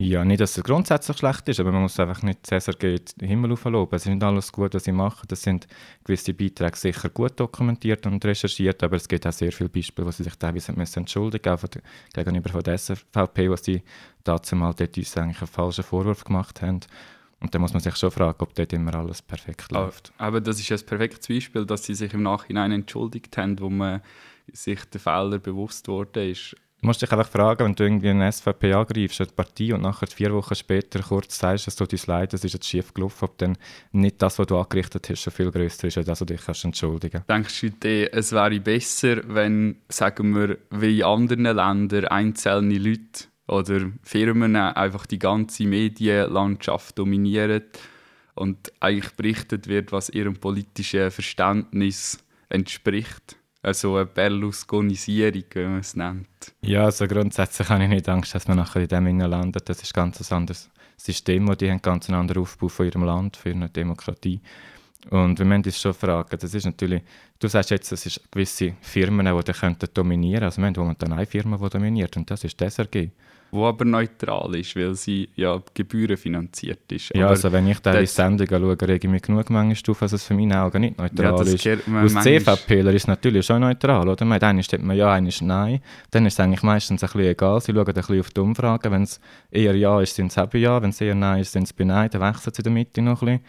Ja, 0.00 0.24
nicht, 0.24 0.40
dass 0.40 0.56
es 0.56 0.62
grundsätzlich 0.62 1.16
schlecht 1.18 1.48
ist, 1.48 1.58
aber 1.58 1.72
man 1.72 1.82
muss 1.82 1.98
einfach 1.98 2.22
nicht 2.22 2.46
Cäsar 2.46 2.74
geht 2.74 3.20
den 3.20 3.26
Himmel 3.26 3.50
aufloben. 3.50 3.96
Es 3.96 4.06
ist 4.06 4.12
nicht 4.12 4.22
alles 4.22 4.52
gut, 4.52 4.72
was 4.72 4.84
sie 4.84 4.92
machen. 4.92 5.26
Das 5.26 5.42
sind 5.42 5.66
gewisse 6.04 6.32
Beiträge 6.34 6.76
sicher 6.76 7.08
gut 7.08 7.40
dokumentiert 7.40 8.06
und 8.06 8.24
recherchiert, 8.24 8.80
aber 8.84 8.94
es 8.94 9.08
gibt 9.08 9.26
auch 9.26 9.32
sehr 9.32 9.50
viele 9.50 9.68
Beispiele, 9.68 10.06
wo 10.06 10.12
sie 10.12 10.22
sich 10.22 10.36
teilweise 10.36 10.72
müssen 10.72 11.00
entschuldigen 11.00 11.50
müssen, 11.50 11.82
gegenüber 12.14 12.48
von 12.48 12.62
der 12.62 12.78
SVP, 12.78 13.50
wo 13.50 13.56
sie 13.56 13.82
dazu 14.22 14.54
mal 14.54 14.72
dort 14.72 14.96
uns 14.96 15.16
eigentlich 15.16 15.40
einen 15.40 15.48
falschen 15.48 15.82
Vorwurf 15.82 16.22
gemacht 16.22 16.62
haben. 16.62 16.78
Und 17.40 17.52
da 17.52 17.58
muss 17.58 17.72
man 17.72 17.82
sich 17.82 17.96
schon 17.96 18.12
fragen, 18.12 18.40
ob 18.40 18.54
dort 18.54 18.72
immer 18.72 18.94
alles 18.94 19.20
perfekt 19.20 19.72
läuft. 19.72 20.12
Aber 20.16 20.40
das 20.40 20.60
ist 20.60 20.70
ein 20.70 20.86
perfektes 20.86 21.26
Beispiel, 21.26 21.66
dass 21.66 21.84
sie 21.84 21.94
sich 21.94 22.14
im 22.14 22.22
Nachhinein 22.22 22.70
entschuldigt 22.70 23.36
haben, 23.36 23.58
wo 23.58 23.68
man 23.68 24.02
sich 24.52 24.84
der 24.84 25.00
Fehler 25.00 25.38
bewusst 25.40 25.88
wurde 25.88 26.30
ist. 26.30 26.54
Du 26.80 26.86
musst 26.86 27.02
dich 27.02 27.10
einfach 27.10 27.28
fragen, 27.28 27.64
wenn 27.64 27.74
du 27.74 27.82
irgendwie 27.82 28.10
eine 28.10 28.30
SVP 28.30 28.72
angreifst, 28.72 29.20
eine 29.20 29.30
Partie, 29.32 29.72
und 29.72 29.82
nachher 29.82 30.06
vier 30.06 30.32
Wochen 30.32 30.54
später 30.54 31.00
kurz 31.00 31.36
sagst, 31.36 31.66
es 31.66 31.74
tut 31.74 31.92
uns 31.92 32.06
leid, 32.06 32.32
es 32.34 32.44
ist 32.44 32.52
jetzt 32.52 32.68
schief 32.68 32.94
gelaufen, 32.94 33.24
ob 33.24 33.36
dann 33.38 33.58
nicht 33.90 34.22
das, 34.22 34.38
was 34.38 34.46
du 34.46 34.56
angerichtet 34.56 35.08
hast, 35.10 35.22
schon 35.22 35.32
viel 35.32 35.50
grösser 35.50 35.88
ist, 35.88 35.98
als 35.98 36.06
das, 36.06 36.20
was 36.20 36.26
du 36.26 36.34
dich 36.34 36.44
kannst 36.44 36.64
entschuldigen 36.64 37.24
Denkst 37.28 37.64
du, 37.80 38.12
es 38.12 38.30
wäre 38.30 38.60
besser, 38.60 39.22
wenn, 39.26 39.78
sagen 39.88 40.36
wir, 40.36 40.56
wie 40.70 41.00
in 41.00 41.04
anderen 41.04 41.44
Ländern 41.56 42.04
einzelne 42.04 42.78
Leute 42.78 43.24
oder 43.48 43.90
Firmen 44.04 44.54
einfach 44.54 45.06
die 45.06 45.18
ganze 45.18 45.64
Medienlandschaft 45.64 46.96
dominieren 46.96 47.64
und 48.36 48.72
eigentlich 48.78 49.14
berichtet 49.14 49.66
wird, 49.66 49.90
was 49.90 50.10
ihrem 50.10 50.36
politischen 50.36 51.10
Verständnis 51.10 52.18
entspricht? 52.50 53.37
Also 53.62 53.96
eine 53.96 54.06
Berlusconisierung, 54.06 55.44
wie 55.52 55.64
man 55.64 55.80
es 55.80 55.96
nennt. 55.96 56.28
Ja, 56.62 56.84
also 56.84 57.06
grundsätzlich 57.06 57.68
habe 57.68 57.82
ich 57.84 57.88
nicht 57.88 58.08
Angst, 58.08 58.34
dass 58.34 58.48
man 58.48 58.58
nachher 58.58 58.82
in 58.82 58.88
dem 58.88 59.18
landet. 59.20 59.68
Das 59.68 59.82
ist 59.82 59.94
ganz 59.94 60.20
ein 60.20 60.36
anderes 60.36 60.70
System, 60.96 61.48
wo 61.48 61.54
die 61.54 61.70
haben 61.70 61.82
ganz 61.82 62.08
einen 62.08 62.20
anderen 62.20 62.42
Aufbau 62.42 62.68
von 62.68 62.86
ihrem 62.86 63.04
Land, 63.04 63.36
für 63.36 63.50
eine 63.50 63.68
Demokratie. 63.68 64.40
Und 65.10 65.38
wir 65.38 65.46
müssen 65.46 65.64
uns 65.64 65.80
schon 65.80 65.94
fragen, 65.94 66.36
das 66.38 66.54
ist 66.54 66.66
natürlich, 66.66 67.02
du 67.38 67.48
sagst 67.48 67.70
jetzt, 67.70 67.92
es 67.92 68.02
sind 68.02 68.20
gewisse 68.30 68.74
Firmen, 68.80 69.26
die 69.26 69.52
könnten 69.52 69.88
dominieren, 69.94 70.44
also 70.44 70.60
wir 70.60 70.66
haben 70.66 70.74
momentan 70.76 71.12
eine 71.12 71.24
Firma, 71.24 71.56
die 71.56 71.68
dominiert 71.70 72.16
und 72.16 72.28
das 72.30 72.44
ist 72.44 72.60
die 72.60 72.68
SRG 72.68 73.10
wo 73.50 73.66
aber 73.66 73.84
neutral 73.84 74.54
ist, 74.56 74.76
weil 74.76 74.94
sie 74.94 75.28
ja 75.34 75.60
gebührenfinanziert 75.74 76.90
ist. 76.92 77.14
Ja, 77.14 77.24
aber 77.24 77.30
also 77.30 77.50
wenn 77.50 77.66
ich 77.66 77.78
diese 77.80 78.06
Sendungen 78.06 78.48
schaue, 78.48 78.88
rege 78.88 79.06
ich 79.06 79.10
mich 79.10 79.22
genug 79.22 79.48
manchmal 79.50 79.92
auf, 79.92 79.98
dass 79.98 80.12
es 80.12 80.24
für 80.24 80.34
meine 80.34 80.60
Augen 80.60 80.80
nicht 80.80 80.98
neutral 80.98 81.46
ja, 81.46 81.54
ist. 81.54 81.66
Aus 81.88 82.22
CVPler 82.22 82.92
ist 82.92 83.02
es 83.02 83.06
natürlich 83.06 83.46
schon 83.46 83.60
neutral, 83.60 84.08
oder? 84.08 84.24
Man, 84.24 84.40
einmal 84.40 84.62
steht 84.62 84.82
man 84.82 84.96
ja, 84.96 85.12
einmal 85.12 85.32
nein. 85.40 85.80
Dann 86.10 86.26
ist 86.26 86.34
es 86.34 86.40
eigentlich 86.40 86.62
meistens 86.62 87.02
ein 87.02 87.06
bisschen 87.06 87.30
egal. 87.30 87.60
Sie 87.60 87.72
schauen 87.72 87.86
ein 87.86 87.94
bisschen 87.94 88.20
auf 88.20 88.30
die 88.30 88.40
Umfragen. 88.40 88.92
Wenn 88.92 89.02
es 89.02 89.20
eher 89.50 89.74
ja 89.74 90.00
ist, 90.00 90.14
sind 90.14 90.32
sie 90.32 90.42
eben 90.42 90.60
ja. 90.60 90.82
Wenn 90.82 90.90
es 90.90 91.00
eher 91.00 91.14
nein 91.14 91.40
ist, 91.40 91.52
sind 91.52 91.66
sie 91.66 91.74
bei 91.76 91.84
nein. 91.84 92.10
Dann 92.10 92.20
wechseln 92.20 92.52
sie 92.52 92.60
in 92.60 92.64
der 92.64 92.72
Mitte 92.72 93.02
noch 93.02 93.22
ein 93.22 93.38
bisschen. 93.38 93.44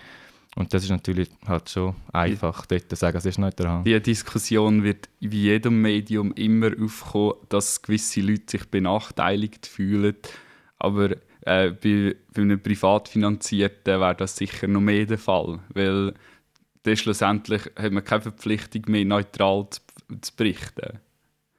Und 0.55 0.73
das 0.73 0.83
ist 0.83 0.89
natürlich 0.89 1.29
halt 1.47 1.69
schon 1.69 1.95
einfach, 2.11 2.65
dort 2.65 2.89
zu 2.89 2.95
sagen, 2.95 3.17
es 3.17 3.25
ist 3.25 3.37
neutral. 3.37 3.83
Die 3.83 3.99
Diskussion 4.01 4.83
wird 4.83 5.07
wie 5.19 5.43
jedem 5.43 5.81
Medium 5.81 6.33
immer 6.33 6.71
aufkommen, 6.81 7.35
dass 7.49 7.81
gewisse 7.81 8.21
Leute 8.21 8.43
sich 8.47 8.65
benachteiligt 8.65 9.67
fühlen. 9.67 10.15
Aber 10.79 11.11
äh, 11.41 11.71
bei, 11.71 12.15
bei 12.33 12.41
einem 12.41 12.61
Privatfinanzierten 12.61 13.99
wäre 13.99 14.15
das 14.15 14.35
sicher 14.35 14.67
noch 14.67 14.81
mehr 14.81 15.05
der 15.05 15.19
Fall. 15.19 15.59
Weil 15.73 16.13
dann 16.83 16.97
schlussendlich 16.97 17.63
hat 17.75 17.91
man 17.91 18.03
keine 18.03 18.21
Verpflichtung 18.21 18.83
mehr, 18.87 19.05
neutral 19.05 19.67
zu, 19.69 19.81
zu 20.21 20.35
berichten. 20.35 20.99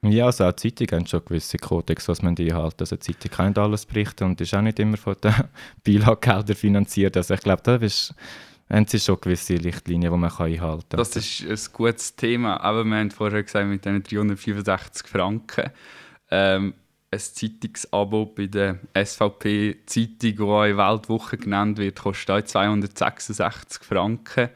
Ja, 0.03 0.25
also 0.25 0.45
auch 0.45 0.51
die 0.51 0.73
Zeitung 0.73 0.99
haben 0.99 1.07
schon 1.07 1.23
gewisse 1.23 1.57
Kodex, 1.57 2.07
was 2.07 2.23
man 2.23 2.33
die 2.33 2.53
halt. 2.53 2.81
Also 2.81 2.95
die 2.95 3.13
Zeitung 3.13 3.31
kann 3.31 3.47
nicht 3.47 3.59
alles 3.59 3.85
berichten 3.85 4.23
und 4.23 4.41
ist 4.41 4.53
auch 4.55 4.61
nicht 4.61 4.79
immer 4.79 4.97
von 4.97 5.15
den 5.23 5.33
Beilaggeldern 5.85 6.55
finanziert. 6.55 7.15
Also 7.15 7.35
ich 7.35 7.41
glaube, 7.41 7.61
das 7.63 7.81
ist 7.83 8.15
haben 8.71 8.87
sie 8.87 8.99
schon 8.99 9.19
gewisse 9.19 9.63
Richtlinien, 9.63 10.11
die 10.11 10.17
man 10.17 10.31
einhalten 10.31 10.89
kann. 10.89 10.97
Das 10.97 11.15
ist 11.15 11.43
ein 11.43 11.73
gutes 11.73 12.15
Thema. 12.15 12.57
Aber 12.61 12.83
wir 12.83 12.95
haben 12.95 13.11
vorher 13.11 13.43
gesagt, 13.43 13.67
mit 13.67 13.83
diesen 13.83 14.03
365 14.03 15.07
Franken. 15.07 15.71
Ähm, 16.29 16.73
ein 17.13 17.19
Zeitungsabo 17.19 18.25
bei 18.27 18.47
der 18.47 18.79
SVP-Zeitung, 18.93 20.17
die 20.17 20.41
auch 20.41 20.63
Weltwoche 20.63 21.37
genannt 21.37 21.77
wird, 21.77 21.99
kostet 21.99 22.47
266 22.47 23.83
Franken. 23.83 24.49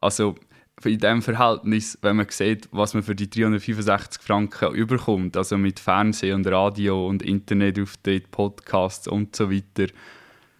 Also 0.00 0.36
in 0.84 0.98
diesem 0.98 1.22
Verhältnis, 1.22 1.98
wenn 2.02 2.16
man 2.16 2.28
sieht, 2.28 2.68
was 2.70 2.94
man 2.94 3.02
für 3.02 3.16
die 3.16 3.28
365 3.28 4.22
Franken 4.22 4.72
überkommt, 4.74 5.36
also 5.36 5.58
mit 5.58 5.80
Fernsehen 5.80 6.36
und 6.36 6.46
Radio 6.46 7.08
und 7.08 7.22
Internetauftritt, 7.22 8.30
Podcasts 8.30 9.08
und 9.08 9.34
so 9.34 9.50
weiter, 9.50 9.92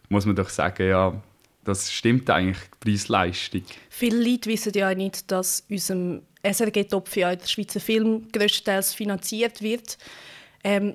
muss 0.09 0.27
man 0.27 0.35
doch 0.35 0.49
sagen, 0.49 0.89
ja, 0.89 1.23
das 1.69 1.93
stimmt 1.93 2.31
eigentlich, 2.31 2.59
die 2.83 2.91
Preis-Leistung. 2.91 3.63
Viele 3.91 4.31
Leute 4.31 4.49
wissen 4.49 4.73
ja 4.75 4.95
nicht, 4.95 5.31
dass 5.31 5.65
unser 5.69 6.21
SRG-Topf 6.43 7.15
ja 7.17 7.31
in 7.31 7.39
der 7.39 7.47
Schweizer 7.47 7.81
Film 7.81 8.29
größtenteils 8.33 8.95
finanziert 8.95 9.61
wird. 9.61 9.99
Ähm, 10.65 10.95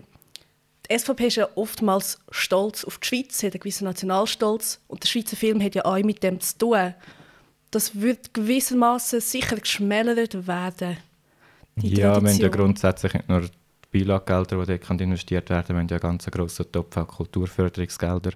die 0.89 0.97
SVP 0.97 1.27
ist 1.27 1.35
ja 1.35 1.47
oftmals 1.55 2.19
stolz 2.31 2.83
auf 2.83 2.97
die 2.97 3.07
Schweiz, 3.07 3.43
hat 3.43 3.53
einen 3.53 3.59
gewissen 3.59 3.85
Nationalstolz. 3.85 4.79
Und 4.87 5.03
der 5.03 5.07
Schweizer 5.07 5.37
Film 5.37 5.61
hat 5.63 5.75
ja 5.75 5.85
auch 5.85 5.99
mit 5.99 6.23
dem 6.23 6.39
zu 6.39 6.57
tun. 6.57 6.95
Das 7.69 8.01
wird 8.01 8.33
gewissermaßen 8.33 9.21
sicher 9.21 9.57
geschmälert 9.57 10.47
werden. 10.47 10.97
ja, 11.81 12.21
wenn 12.21 12.37
ja 12.37 12.49
grundsätzlich 12.49 13.13
nicht 13.13 13.29
nur 13.29 13.41
die 13.41 13.49
Beilaggelder, 13.91 14.65
die 14.65 14.79
dort 14.79 15.01
investiert 15.01 15.49
werden, 15.51 15.75
wir 15.75 15.79
haben 15.79 15.87
ja 15.87 15.99
ganz 15.99 16.25
grossen 16.25 16.71
Topf 16.71 16.97
auch 16.97 17.07
Kulturförderungsgelder, 17.07 18.31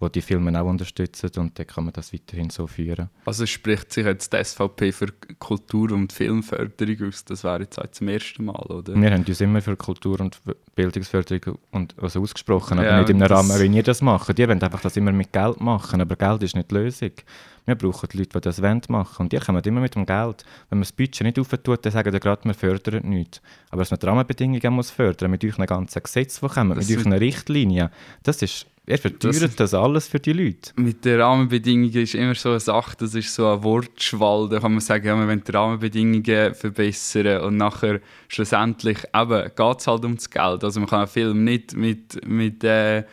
wo 0.00 0.08
die 0.08 0.22
Filme 0.22 0.58
auch 0.60 0.66
unterstützen 0.66 1.30
und 1.36 1.58
dann 1.58 1.66
kann 1.66 1.84
man 1.84 1.92
das 1.92 2.12
weiterhin 2.12 2.48
so 2.48 2.66
führen. 2.66 3.10
Also 3.26 3.44
spricht 3.44 3.92
sich 3.92 4.06
jetzt 4.06 4.32
die 4.32 4.42
SVP 4.42 4.92
für 4.92 5.08
Kultur- 5.38 5.92
und 5.92 6.12
Filmförderung 6.12 7.08
aus? 7.08 7.24
Das 7.26 7.44
wäre 7.44 7.60
jetzt 7.60 7.78
auch 7.78 7.90
zum 7.90 8.08
ersten 8.08 8.46
Mal, 8.46 8.62
oder? 8.62 8.94
Wir 8.94 9.10
haben 9.10 9.24
uns 9.24 9.40
immer 9.42 9.60
für 9.60 9.76
Kultur- 9.76 10.20
und 10.20 10.40
Bildungsförderung 10.74 11.58
und, 11.70 11.94
also 12.02 12.22
ausgesprochen, 12.22 12.78
aber 12.78 12.88
ja, 12.88 12.98
nicht 12.98 13.10
im 13.10 13.20
Rahmen, 13.20 13.60
wie 13.60 13.76
ihr 13.76 13.82
das 13.82 14.00
macht. 14.00 14.36
Die 14.36 14.48
wollen 14.48 14.62
einfach 14.62 14.80
das 14.80 14.96
immer 14.96 15.12
mit 15.12 15.32
Geld 15.32 15.60
machen, 15.60 16.00
aber 16.00 16.16
Geld 16.16 16.42
ist 16.44 16.56
nicht 16.56 16.70
die 16.70 16.76
Lösung. 16.76 17.12
Wir 17.66 17.74
brauchen 17.74 18.08
die 18.10 18.18
Leute, 18.18 18.40
die 18.40 18.40
das 18.40 18.58
machen 18.60 18.88
wollen. 18.88 19.06
Und 19.18 19.32
die 19.32 19.38
kommen 19.38 19.62
immer 19.62 19.80
mit 19.82 19.94
dem 19.94 20.06
Geld. 20.06 20.44
Wenn 20.70 20.78
man 20.78 20.80
das 20.80 20.92
Budget 20.92 21.22
nicht 21.22 21.38
auftut, 21.38 21.84
dann 21.84 21.92
sagen 21.92 22.10
die 22.10 22.18
gerade, 22.18 22.42
wir 22.44 22.54
fördern 22.54 23.08
nichts. 23.08 23.42
Aber 23.68 23.82
dass 23.82 23.90
man 23.90 24.00
die 24.00 24.06
Rahmenbedingungen 24.06 24.72
muss 24.72 24.90
fördern 24.90 25.30
mit 25.30 25.44
euren 25.44 25.66
ganzen 25.66 26.02
Gesetzen, 26.02 26.40
die 26.48 26.54
kommen, 26.54 26.78
mit 26.78 26.90
euren 26.90 27.12
Richtlinien, 27.12 27.90
das 28.22 28.40
ist 28.42 28.66
er 28.90 28.98
verteuert 28.98 29.42
das, 29.42 29.56
das, 29.56 29.74
alles 29.74 30.08
für 30.08 30.18
die 30.18 30.32
Leute. 30.32 30.72
Mit 30.76 31.04
den 31.04 31.20
Rahmenbedingungen 31.20 31.94
ist 31.94 32.14
immer 32.14 32.34
so 32.34 32.50
eine 32.50 32.60
Sache, 32.60 32.96
das 32.98 33.14
ist 33.14 33.32
so 33.32 33.46
ein 33.46 33.62
Wortschwall. 33.62 34.48
Da 34.48 34.58
kann 34.58 34.72
man 34.72 34.80
sagen, 34.80 35.06
ja, 35.06 35.16
wir 35.16 35.28
wollen 35.28 35.44
die 35.46 35.52
Rahmenbedingungen 35.52 36.54
verbessern 36.54 37.42
und 37.42 37.56
nachher 37.56 38.00
schlussendlich 38.28 38.98
eben 39.14 39.50
geht 39.54 39.78
es 39.78 39.86
halt 39.86 40.04
um 40.04 40.16
das 40.16 40.28
Geld. 40.28 40.64
Also 40.64 40.80
man 40.80 40.88
kann 40.88 41.00
einen 41.00 41.08
Film 41.08 41.44
nicht 41.44 41.76
mit, 41.76 42.26
mit, 42.26 42.64
äh, 42.64 43.04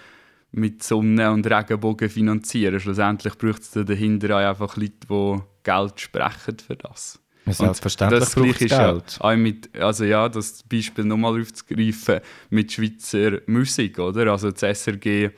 mit 0.51 0.81
Sonne 0.81 1.31
und 1.31 1.45
Regenbogen 1.45 2.09
finanzieren. 2.09 2.79
Schlussendlich 2.79 3.37
braucht 3.37 3.61
es 3.61 3.71
dahinter 3.71 4.35
einfach 4.37 4.77
Leute, 4.77 4.93
die 5.07 5.39
Geld 5.63 5.99
sprechen 5.99 6.57
für 6.57 6.75
das. 6.75 7.19
Selbstverständlich 7.45 8.19
das 8.19 8.35
braucht 8.35 8.61
es 8.61 8.69
Geld. 8.69 9.19
Ja, 9.21 9.35
mit, 9.35 9.75
also 9.79 10.03
ja, 10.05 10.27
das 10.27 10.63
Beispiel 10.63 11.05
nochmal 11.05 11.39
aufzugreifen 11.39 12.19
mit 12.49 12.71
Schweizer 12.71 13.39
Musik, 13.45 13.99
oder? 13.99 14.31
Also 14.31 14.51
das 14.51 14.79
SRG 14.79 15.29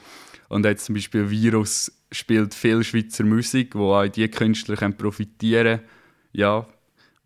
und 0.50 0.66
jetzt 0.66 0.86
zum 0.86 0.96
Beispiel 0.96 1.30
Virus 1.30 1.92
spielt 2.12 2.54
viel 2.54 2.84
Schweizer 2.84 3.24
Musik, 3.24 3.76
wo 3.76 3.94
auch 3.94 4.08
die 4.08 4.28
Künstler 4.28 4.76
profitieren 4.92 5.78
können, 5.78 5.90
ja, 6.34 6.66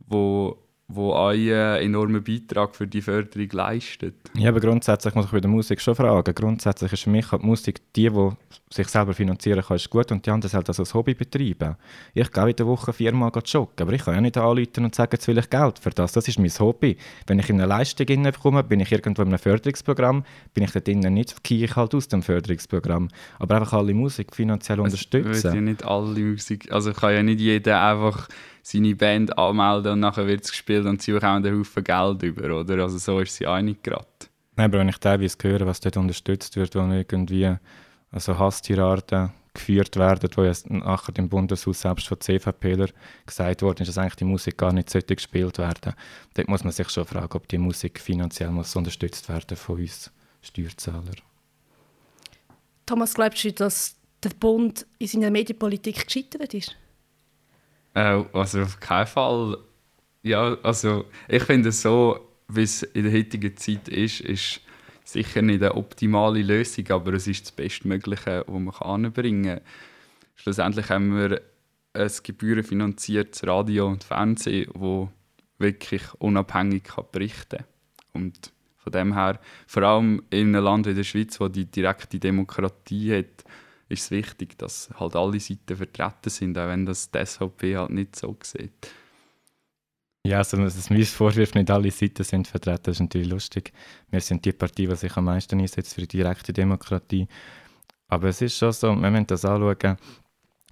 wo 0.05 0.63
wo 0.87 1.13
einen 1.13 1.77
enormen 1.81 2.23
Beitrag 2.23 2.75
für 2.75 2.87
die 2.87 3.01
Förderung 3.01 3.49
leistet. 3.51 4.15
Ja, 4.37 4.49
aber 4.49 4.59
grundsätzlich 4.59 5.15
muss 5.15 5.25
ich 5.25 5.31
bei 5.31 5.39
der 5.39 5.49
Musik 5.49 5.81
schon 5.81 5.95
fragen. 5.95 6.35
Grundsätzlich 6.35 6.93
ist 6.93 7.03
für 7.03 7.09
mich 7.09 7.31
halt 7.31 7.41
die 7.41 7.47
Musik, 7.47 7.81
die, 7.95 8.09
die 8.09 8.29
sich 8.73 8.87
selber 8.87 9.13
finanzieren 9.13 9.61
kann, 9.61 9.75
ist 9.75 9.89
gut 9.89 10.11
und 10.11 10.25
die 10.25 10.31
anderen 10.31 10.53
halt 10.53 10.67
das 10.67 10.79
als 10.79 10.93
Hobby 10.93 11.13
betreiben. 11.13 11.75
Ich 12.13 12.31
gehe 12.31 12.49
in 12.49 12.55
der 12.55 12.67
Woche 12.67 12.93
viermal 12.93 13.31
joggen, 13.45 13.73
aber 13.79 13.93
ich 13.93 14.03
kann 14.03 14.15
ja 14.15 14.21
nicht 14.21 14.37
anrufen 14.37 14.85
und 14.85 14.95
sagen, 14.95 15.11
jetzt 15.13 15.27
will 15.27 15.37
ich 15.37 15.49
Geld 15.49 15.79
für 15.79 15.91
das. 15.91 16.13
Das 16.13 16.27
ist 16.27 16.39
mein 16.39 16.49
Hobby. 16.49 16.97
Wenn 17.27 17.39
ich 17.39 17.49
in 17.49 17.61
eine 17.61 17.67
Leistung 17.67 18.05
bekomme, 18.23 18.63
bin 18.63 18.79
ich 18.79 18.91
irgendwo 18.91 19.21
in 19.21 19.29
einem 19.29 19.39
Förderungsprogramm, 19.39 20.23
bin 20.53 20.63
ich 20.63 20.71
da 20.71 20.79
drinnen 20.79 21.13
nicht, 21.13 21.43
gehe 21.43 21.65
ich 21.65 21.75
halt 21.75 21.93
aus 21.95 22.07
dem 22.07 22.23
Förderungsprogramm. 22.23 23.09
Aber 23.39 23.55
einfach 23.55 23.73
alle 23.73 23.93
Musik 23.93 24.35
finanziell 24.35 24.79
es 24.79 24.85
unterstützen. 24.85 25.55
Ja 25.55 25.61
nicht 25.61 25.85
alle 25.85 26.19
Musik, 26.19 26.71
also 26.71 26.93
kann 26.93 27.13
ja 27.13 27.23
nicht 27.23 27.39
jeder 27.39 27.81
einfach 27.81 28.27
seine 28.63 28.95
Band 28.95 29.37
anmelden 29.37 29.93
und 29.93 29.99
nachher 29.99 30.25
wird 30.25 30.43
es 30.45 30.51
gespielt 30.51 30.85
und 30.85 31.01
sie 31.01 31.11
bekommen 31.11 31.45
einen 31.45 31.59
Haufen 31.59 31.83
Geld 31.83 32.23
über, 32.23 32.59
oder? 32.59 32.83
Also 32.83 32.97
so 32.97 33.19
ist 33.19 33.35
sie 33.35 33.45
auch 33.45 33.61
nicht 33.61 33.83
gerade. 33.83 34.07
Nein, 34.55 34.65
aber 34.65 34.79
wenn 34.79 34.89
ich 34.89 34.97
teilweise 34.97 35.37
höre, 35.41 35.65
was 35.65 35.79
dort 35.79 35.97
unterstützt 35.97 36.55
wird, 36.55 36.75
wo 36.75 36.79
irgendwie 36.79 37.55
also 38.13 38.37
Hasstiraden 38.37 39.31
geführt 39.53 39.95
werden, 39.97 40.29
wo 40.35 40.43
ja 40.43 40.53
nachher 40.69 41.13
im 41.17 41.29
Bundeshaus 41.29 41.81
selbst 41.81 42.07
von 42.07 42.19
CVPler 42.19 42.87
gesagt 43.25 43.61
worden 43.61 43.81
ist, 43.81 43.89
dass 43.89 43.97
eigentlich 43.97 44.15
die 44.15 44.25
Musik 44.25 44.57
gar 44.57 44.73
nicht 44.73 44.89
sollte 44.89 45.15
gespielt 45.15 45.57
werden. 45.57 45.93
Dort 46.33 46.47
muss 46.47 46.63
man 46.63 46.73
sich 46.73 46.89
schon 46.89 47.05
fragen, 47.05 47.33
ob 47.33 47.47
die 47.47 47.57
Musik 47.57 47.99
finanziell 47.99 48.49
muss 48.49 48.75
unterstützt 48.75 49.29
werden 49.29 49.57
von 49.57 49.79
uns 49.79 50.11
Steuerzahlern. 50.41 51.15
Thomas, 52.85 53.13
glaubst 53.13 53.43
du, 53.43 53.51
dass 53.51 53.95
der 54.23 54.31
Bund 54.31 54.85
in 54.97 55.07
seiner 55.07 55.31
Medienpolitik 55.31 56.05
gescheitert 56.05 56.53
ist? 56.53 56.75
Äh, 57.93 58.23
also 58.33 58.61
auf 58.61 58.79
keinen 58.79 59.07
Fall. 59.07 59.57
Ja, 60.23 60.57
also 60.63 61.05
ich 61.27 61.43
finde 61.43 61.71
so, 61.71 62.19
wie 62.47 62.63
es 62.63 62.83
in 62.83 63.03
der 63.03 63.13
heutigen 63.13 63.55
Zeit 63.55 63.87
ist, 63.87 64.21
ist 64.21 64.61
sicher 65.13 65.41
nicht 65.41 65.63
eine 65.63 65.75
optimale 65.75 66.41
Lösung, 66.41 66.89
aber 66.91 67.13
es 67.13 67.27
ist 67.27 67.45
das 67.45 67.51
Bestmögliche, 67.51 68.43
was 68.47 68.59
man 68.59 68.75
anbringen 68.75 69.57
kann. 69.57 69.65
Schlussendlich 70.35 70.89
haben 70.89 71.15
wir 71.15 71.41
ein 71.93 72.11
gebührenfinanziertes 72.23 73.45
Radio 73.47 73.87
und 73.87 74.03
Fernsehen, 74.03 74.69
wo 74.73 75.09
wirklich 75.59 76.01
unabhängig 76.15 76.83
kann 76.83 77.05
berichten 77.11 77.59
kann. 77.59 78.23
Und 78.23 78.51
von 78.77 78.91
dem 78.91 79.13
her, 79.13 79.39
vor 79.65 79.83
allem 79.83 80.23
in 80.29 80.55
einem 80.55 80.65
Land 80.65 80.87
wie 80.87 80.93
der 80.93 81.03
Schweiz, 81.03 81.39
wo 81.39 81.47
die 81.47 81.65
direkte 81.65 82.19
Demokratie 82.19 83.15
hat, 83.17 83.45
ist 83.89 84.05
es 84.05 84.11
wichtig, 84.11 84.57
dass 84.57 84.89
halt 84.99 85.15
alle 85.15 85.39
Seiten 85.39 85.77
vertreten 85.77 86.29
sind, 86.29 86.57
auch 86.57 86.67
wenn 86.67 86.85
das 86.85 87.11
die 87.11 87.25
SVP 87.25 87.77
halt 87.77 87.91
nicht 87.91 88.15
so 88.15 88.35
sieht. 88.41 88.91
Ja, 90.25 90.37
also 90.37 90.55
dass 90.55 90.89
mein 90.89 91.03
Vorwurf 91.03 91.53
nicht 91.53 91.69
alle 91.69 91.91
Seiten 91.91 92.23
sind 92.23 92.47
vertreten, 92.47 92.91
ist 92.91 93.01
natürlich 93.01 93.27
lustig. 93.27 93.73
Wir 94.09 94.21
sind 94.21 94.45
die 94.45 94.53
Partei, 94.53 94.85
die 94.85 94.95
sich 94.95 95.17
am 95.17 95.25
meisten 95.25 95.59
einsetzt 95.59 95.95
für 95.95 96.01
die 96.01 96.17
direkte 96.17 96.53
Demokratie. 96.53 97.27
Aber 98.07 98.29
es 98.29 98.41
ist 98.41 98.57
schon 98.57 98.71
so, 98.71 98.95
wir 98.95 99.23
das 99.25 99.43
anschauen, 99.43 99.97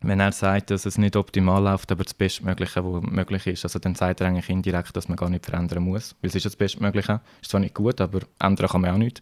wenn 0.03 0.19
er 0.21 0.31
sagt, 0.31 0.71
dass 0.71 0.85
es 0.85 0.97
nicht 0.97 1.17
optimal 1.17 1.61
läuft, 1.63 1.91
aber 1.91 2.05
das 2.05 2.13
Bestmögliche, 2.13 2.83
was 2.85 3.03
möglich 3.03 3.45
ist, 3.45 3.65
also 3.65 3.77
dann 3.77 3.93
sagt 3.93 4.21
er 4.21 4.27
eigentlich 4.27 4.49
indirekt, 4.49 4.95
dass 4.95 5.09
man 5.09 5.17
gar 5.17 5.29
nicht 5.29 5.45
verändern 5.45 5.83
muss, 5.83 6.15
weil 6.21 6.29
es 6.29 6.35
ist 6.35 6.45
das 6.45 6.55
Bestmögliche. 6.55 7.19
Ist 7.41 7.51
zwar 7.51 7.59
nicht 7.59 7.75
gut, 7.75 7.99
aber 7.99 8.21
ändern 8.39 8.69
kann 8.69 8.81
man 8.81 8.91
auch 8.91 8.97
nicht. 8.97 9.21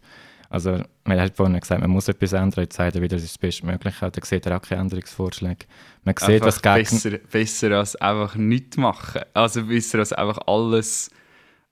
Also, 0.50 0.82
man 1.04 1.20
hat 1.20 1.36
vorhin 1.36 1.58
gesagt, 1.58 1.80
man 1.80 1.90
muss 1.90 2.08
etwas 2.08 2.32
ändern, 2.32 2.64
jetzt 2.64 2.76
sagt 2.76 2.96
er 2.96 3.00
wieder, 3.00 3.16
das 3.16 3.24
ist 3.24 3.34
das 3.34 3.38
Bestmögliche, 3.38 4.10
dann 4.10 4.24
sieht 4.24 4.44
er 4.46 4.56
auch 4.56 4.62
keine 4.62 4.82
Änderungsvorschläge. 4.82 5.64
Man 6.02 6.16
sieht, 6.18 6.42
einfach 6.42 6.60
dass 6.60 6.60
besser, 6.60 7.18
besser 7.18 7.70
als 7.78 7.96
einfach 7.96 8.34
nichts 8.34 8.76
machen. 8.76 9.22
Also 9.32 9.64
besser 9.64 10.00
als 10.00 10.12
einfach 10.12 10.40
alles 10.46 11.10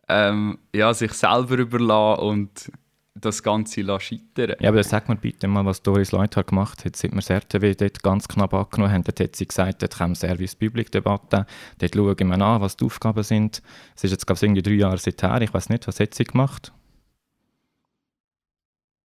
ähm, 0.08 0.58
ja, 0.74 0.94
sich 0.94 1.12
selber 1.12 1.58
überlassen 1.58 2.22
und 2.22 2.72
das 3.20 3.42
Ganze 3.42 3.82
scheitern 4.00 4.54
Ja, 4.60 4.68
aber 4.68 4.82
sag 4.84 5.08
mir 5.08 5.16
bitte 5.16 5.48
mal, 5.48 5.64
was 5.64 5.82
Doris 5.82 6.12
Leuthard 6.12 6.48
gemacht 6.48 6.84
hat, 6.84 6.94
seit 6.94 7.10
wir 7.10 7.16
das 7.16 7.30
RTW 7.30 7.74
dort 7.74 8.02
ganz 8.02 8.28
knapp 8.28 8.54
angenommen 8.54 8.92
haben. 8.92 9.02
Dort 9.04 9.20
hat 9.20 9.36
sie 9.36 9.46
gesagt, 9.46 9.82
dort 9.82 9.98
kommt 9.98 10.18
Service-Public-Debatte, 10.18 11.46
dort 11.78 11.94
schauen 11.94 12.28
wir 12.28 12.40
an, 12.40 12.60
was 12.60 12.76
die 12.76 12.84
Aufgaben 12.84 13.22
sind. 13.22 13.62
Es 13.96 14.04
ist 14.04 14.12
jetzt, 14.12 14.26
glaube 14.26 14.36
ich, 14.36 14.42
irgendwie 14.44 14.62
drei 14.62 14.74
Jahre 14.74 14.98
seither, 14.98 15.42
ich 15.42 15.52
weiß 15.52 15.68
nicht, 15.68 15.86
was 15.88 15.98
hat 16.00 16.14
sie 16.14 16.24
gemacht? 16.24 16.72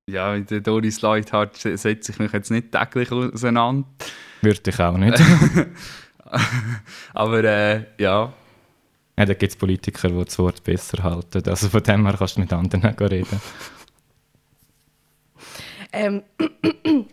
Ja, 0.10 0.34
mit 0.34 0.52
der 0.52 0.60
Doris 0.60 1.02
Leuthard 1.02 1.56
setze 1.56 2.12
ich 2.12 2.20
mich 2.20 2.34
jetzt 2.34 2.52
nicht 2.52 2.72
täglich 2.74 3.12
auseinander. 3.12 3.88
Würde 4.42 4.70
ich 4.70 4.80
auch 4.80 4.98
nicht. 4.98 5.18
aber 7.14 7.44
äh, 7.44 7.86
ja. 7.98 8.34
Ja, 9.18 9.26
da 9.26 9.34
gibt 9.34 9.54
es 9.54 9.56
Politiker, 9.56 10.10
die 10.10 10.26
das 10.26 10.38
Wort 10.40 10.64
besser 10.64 11.04
halten. 11.04 11.48
Also 11.48 11.70
von 11.70 11.84
dem 11.84 12.06
her 12.06 12.16
kannst 12.18 12.36
du 12.36 12.42
mit 12.42 12.52
anderen 12.52 12.84
reden. 12.84 13.42
Ähm, 15.94 16.24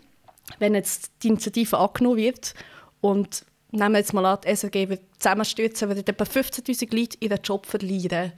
wenn 0.58 0.74
jetzt 0.74 1.12
die 1.22 1.28
Initiative 1.28 1.78
angenommen 1.78 2.16
wird 2.16 2.54
und 3.00 3.44
nehmen 3.70 3.92
wir 3.92 3.98
jetzt 3.98 4.14
mal 4.14 4.26
an, 4.26 4.38
die 4.44 4.48
SRG 4.48 4.88
wird 4.88 5.02
zusammenstürzen, 5.18 5.88
würden 5.88 6.04
etwa 6.06 6.24
15'000 6.24 6.96
Leute 6.96 7.18
ihren 7.20 7.40
Job 7.42 7.66
verlieren. 7.66 8.32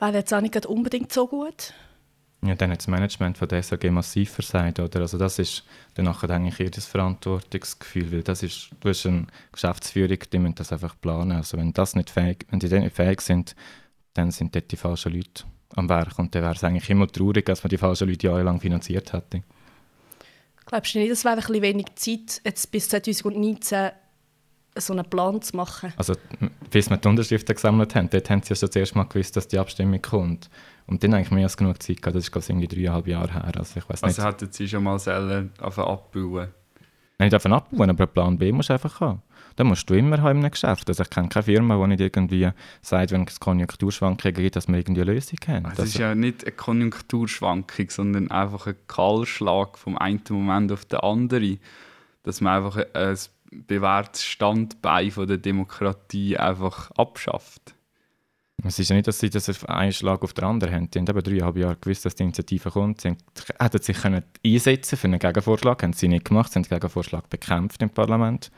Wäre 0.00 0.12
jetzt 0.12 0.34
auch 0.34 0.40
nicht 0.42 0.66
unbedingt 0.66 1.12
so 1.12 1.28
gut? 1.28 1.72
Ja, 2.46 2.54
dann 2.54 2.70
hat 2.70 2.80
das 2.80 2.88
Management 2.88 3.38
von 3.38 3.48
der 3.48 3.62
SRG 3.62 3.90
massiv 3.90 4.30
versagt, 4.30 4.78
oder? 4.78 5.00
Also 5.00 5.16
das 5.16 5.38
ist 5.38 5.64
dann 5.94 6.04
nachher 6.04 6.28
eigentlich 6.28 6.60
ihr 6.60 6.70
das 6.70 6.84
Verantwortungsgefühl, 6.84 8.12
weil 8.12 8.22
das 8.22 8.42
ist, 8.42 8.70
du 8.80 8.90
hast 8.90 9.06
eine 9.06 9.26
Geschäftsführung, 9.50 10.18
die 10.30 10.38
müssen 10.38 10.56
das 10.56 10.70
einfach 10.70 10.94
planen. 11.00 11.32
Also 11.32 11.56
wenn, 11.56 11.72
das 11.72 11.96
nicht 11.96 12.10
fähig, 12.10 12.44
wenn 12.50 12.58
die 12.58 12.68
nicht 12.68 12.94
fähig 12.94 13.22
sind, 13.22 13.56
dann 14.12 14.30
sind 14.30 14.54
dort 14.54 14.70
die 14.70 14.76
falschen 14.76 15.12
Leute 15.12 15.44
am 15.74 15.88
Werk 15.88 16.18
und 16.18 16.34
dann 16.34 16.42
wäre 16.42 16.54
es 16.54 16.62
eigentlich 16.62 16.90
immer 16.90 17.06
traurig, 17.06 17.46
dass 17.46 17.62
man 17.62 17.70
die 17.70 17.78
falschen 17.78 18.08
Leute 18.08 18.26
jahrelang 18.26 18.60
finanziert 18.60 19.14
hätte. 19.14 19.42
Glaubst 20.66 20.94
du 20.94 20.98
nicht, 20.98 21.10
es 21.10 21.24
wäre 21.24 21.36
ein 21.36 21.40
bisschen 21.40 21.62
wenig 21.62 21.86
Zeit, 21.94 22.42
jetzt 22.44 22.70
bis 22.70 22.90
2019 22.90 23.90
so 24.76 24.92
einen 24.92 25.08
Plan 25.08 25.40
zu 25.40 25.56
machen? 25.56 25.92
Also 25.96 26.14
bis 26.70 26.90
wir 26.90 26.98
die 26.98 27.08
Unterschriften 27.08 27.54
gesammelt 27.54 27.94
haben, 27.94 28.10
dort 28.10 28.28
haben 28.28 28.42
sie 28.42 28.50
ja 28.50 28.56
schon 28.56 28.70
zuerst 28.70 28.94
mal 28.96 29.04
gewusst, 29.04 29.36
dass 29.36 29.48
die 29.48 29.58
Abstimmung 29.58 30.02
kommt. 30.02 30.50
Und 30.86 31.02
dann 31.02 31.14
eigentlich 31.14 31.30
mehr 31.30 31.44
als 31.44 31.56
genug 31.56 31.82
Zeit 31.82 32.02
gehabt. 32.02 32.16
Das 32.16 32.24
ist 32.24 32.32
glaube 32.32 32.44
ich 32.44 32.50
irgendwie 32.50 32.68
dreieinhalb 32.68 33.06
Jahre 33.06 33.32
her. 33.32 33.44
Also, 33.56 33.80
ich 33.80 34.02
also 34.02 34.22
hätten 34.22 34.52
sie 34.52 34.68
schon 34.68 34.84
mal 34.84 34.98
selber 34.98 35.46
abbauen 35.58 36.48
Nein, 37.18 37.28
nicht 37.28 37.34
abbauen, 37.34 37.90
aber 37.90 38.02
einen 38.02 38.12
Plan 38.12 38.38
B 38.38 38.52
musst 38.52 38.70
du 38.70 38.74
einfach 38.74 39.00
haben. 39.00 39.22
Den 39.58 39.68
musst 39.68 39.88
du 39.88 39.94
immer 39.94 40.20
haben 40.20 40.38
in 40.38 40.44
einem 40.44 40.50
Geschäft. 40.50 40.88
Also 40.88 41.04
ich 41.04 41.10
kenne 41.10 41.28
keine 41.28 41.44
Firma, 41.44 41.80
die 41.80 41.86
nicht 41.88 42.00
irgendwie 42.00 42.50
sagt, 42.82 43.12
wenn 43.12 43.22
es 43.22 43.38
Konjunkturschwankungen 43.38 44.34
gibt, 44.34 44.56
dass 44.56 44.66
wir 44.66 44.78
irgendwie 44.78 45.02
eine 45.02 45.12
Lösung 45.12 45.38
haben. 45.46 45.66
Also 45.66 45.82
es 45.84 45.90
ist 45.90 45.98
ja 45.98 46.14
nicht 46.14 46.44
eine 46.44 46.52
Konjunkturschwankung, 46.52 47.88
sondern 47.88 48.30
einfach 48.32 48.66
ein 48.66 48.74
Kahlschlag 48.88 49.78
vom 49.78 49.96
einen 49.96 50.22
Moment 50.28 50.72
auf 50.72 50.84
den 50.86 51.00
anderen. 51.00 51.60
Dass 52.24 52.40
man 52.40 52.64
einfach 52.64 52.84
ein 52.94 53.16
bewährtes 53.68 54.24
Standbein 54.24 55.12
von 55.12 55.28
der 55.28 55.38
Demokratie 55.38 56.36
einfach 56.36 56.90
abschafft. 56.92 57.74
Es 58.62 58.78
ist 58.78 58.88
ja 58.88 58.96
nicht, 58.96 59.08
dass 59.08 59.18
sie 59.18 59.30
das 59.30 59.48
auf 59.50 59.68
einen 59.68 59.92
Schlag 59.92 60.22
auf 60.22 60.32
den 60.32 60.44
anderen 60.44 60.74
haben. 60.74 60.90
Die 60.90 60.98
haben 60.98 61.08
eben 61.08 61.22
dreieinhalb 61.22 61.56
Jahre 61.56 61.76
gewusst, 61.76 62.04
dass 62.04 62.14
die 62.14 62.22
Initiative 62.22 62.70
kommt. 62.70 63.00
Sie 63.00 63.16
hätten 63.58 63.82
sich 63.82 64.00
können 64.00 64.22
einsetzen 64.44 64.96
für 64.96 65.06
einen 65.06 65.18
Gegenvorschlag, 65.18 65.82
haben 65.82 65.92
sie 65.92 66.08
nicht 66.08 66.24
gemacht. 66.24 66.52
Sie 66.52 66.58
haben 66.58 66.62
den 66.62 66.70
Gegenvorschlag 66.70 67.28
bekämpft 67.28 67.82
im 67.82 67.90
Parlament. 67.90 68.50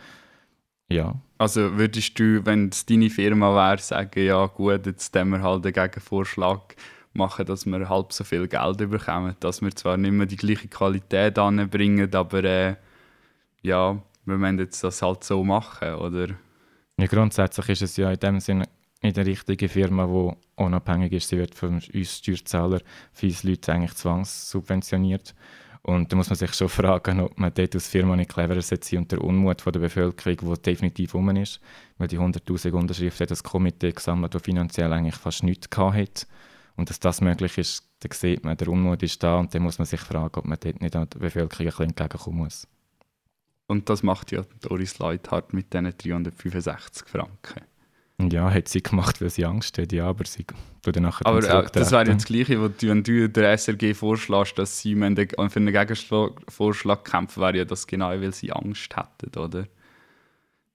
Ja. 0.89 1.15
Also 1.39 1.77
würdest 1.77 2.19
du, 2.19 2.45
wenn 2.45 2.69
es 2.69 2.87
deine 2.87 3.11
Firma 3.11 3.55
wäre, 3.55 3.79
sagen, 3.79 4.25
ja 4.25 4.47
gut, 4.47 4.87
jetzt 4.87 5.13
können 5.13 5.31
wir 5.31 5.43
halt 5.43 5.65
einen 5.65 5.73
Gegenvorschlag 5.73 6.77
machen, 7.13 7.47
dass 7.47 7.67
wir 7.67 7.89
halb 7.89 8.13
so 8.13 8.23
viel 8.23 8.47
Geld 8.47 8.79
bekommen, 8.79 9.35
dass 9.41 9.63
wir 9.63 9.75
zwar 9.75 9.97
nicht 9.97 10.13
mehr 10.13 10.27
die 10.27 10.37
gleiche 10.37 10.69
Qualität 10.69 11.39
anbringen, 11.39 12.15
aber 12.15 12.45
äh, 12.45 12.77
ja, 13.63 14.01
wir 14.25 14.37
müssen 14.37 14.59
jetzt 14.59 14.85
das 14.85 15.03
halt 15.03 15.25
so 15.25 15.43
machen, 15.43 15.95
oder? 15.95 16.29
Ja, 16.99 17.07
grundsätzlich 17.07 17.69
ist 17.71 17.83
es 17.83 17.97
ja 17.97 18.11
in 18.11 18.21
dem 18.21 18.41
Sinne 18.41 18.69
nicht 19.07 19.19
eine 19.19 19.29
richtige 19.29 19.69
Firma, 19.69 20.07
die 20.07 20.63
unabhängig 20.63 21.13
ist. 21.13 21.29
Sie 21.29 21.39
wird 21.39 21.55
von 21.55 21.75
uns 21.75 22.17
Steuerzahler, 22.17 22.81
viele 23.13 23.51
Leute 23.51 23.73
eigentlich 23.73 23.95
zwangssubventioniert. 23.95 25.35
Und 25.83 26.11
da 26.11 26.17
muss 26.17 26.29
man 26.29 26.37
sich 26.37 26.53
schon 26.53 26.69
fragen, 26.69 27.21
ob 27.21 27.39
man 27.39 27.55
dort 27.55 27.75
als 27.77 27.87
Firma 27.87 28.17
nicht 28.17 28.31
cleverer 28.31 28.61
sein 28.61 28.81
und 28.99 29.13
der 29.13 29.23
Unmut 29.23 29.61
von 29.61 29.73
der 29.73 29.79
Bevölkerung, 29.79 30.37
der 30.49 30.57
definitiv 30.57 31.15
um 31.15 31.29
ist, 31.37 31.61
weil 31.97 32.09
die 32.09 32.19
100'000 32.19 32.73
Unterschriften 32.73 33.23
hat 33.23 33.31
das 33.31 33.45
Komitee 33.45 33.93
gesammelt, 33.93 34.35
das 34.35 34.43
finanziell 34.43 34.93
eigentlich 34.93 35.15
fast 35.15 35.45
nichts 35.45 35.69
hatte. 35.77 36.27
Und 36.75 36.91
dass 36.91 36.99
das 36.99 37.21
möglich 37.21 37.57
ist, 37.57 37.89
dann 38.01 38.11
sieht 38.11 38.45
man, 38.45 38.57
der 38.57 38.67
Unmut 38.67 39.05
ist 39.05 39.23
da 39.23 39.39
und 39.39 39.55
dann 39.55 39.63
muss 39.63 39.79
man 39.79 39.87
sich 39.87 40.01
fragen, 40.01 40.35
ob 40.35 40.45
man 40.45 40.59
dort 40.61 40.83
nicht 40.83 40.97
an 40.97 41.09
der 41.09 41.21
Bevölkerung 41.21 41.73
ein 41.79 41.89
entgegenkommen 41.91 42.39
muss. 42.39 42.67
Und 43.69 43.89
das 43.89 44.03
macht 44.03 44.33
ja 44.33 44.43
Doris 44.61 44.99
Leuthard 44.99 45.53
mit 45.53 45.73
diesen 45.73 45.97
365 45.97 47.07
Franken. 47.07 47.63
Ja, 48.19 48.51
hat 48.51 48.69
sie 48.69 48.83
gemacht, 48.83 49.21
weil 49.21 49.29
sie 49.29 49.45
Angst 49.45 49.77
hat, 49.77 49.93
ja, 49.93 50.07
aber 50.07 50.25
sie 50.25 50.47
tut 50.83 50.97
dann 50.97 51.03
nachher 51.03 51.27
Aber 51.27 51.39
äh, 51.39 51.67
das 51.71 51.93
wäre 51.93 52.07
ja 52.07 52.15
das 52.15 52.25
Gleiche, 52.25 52.61
was 52.63 52.71
du, 52.79 52.89
wenn 52.89 53.03
du 53.03 53.29
der 53.29 53.59
SRG 53.59 53.95
vorschlägst, 53.95 54.59
dass 54.59 54.79
sie 54.79 54.95
für 54.95 55.05
einen 55.05 55.73
Gegenvorschlag 55.73 57.05
kämpfen, 57.05 57.43
wäre 57.43 57.59
ja 57.59 57.65
das 57.67 57.87
genau, 57.87 58.09
weil 58.09 58.33
sie 58.33 58.53
Angst 58.53 58.97
hätten, 58.97 59.39
oder? 59.39 59.67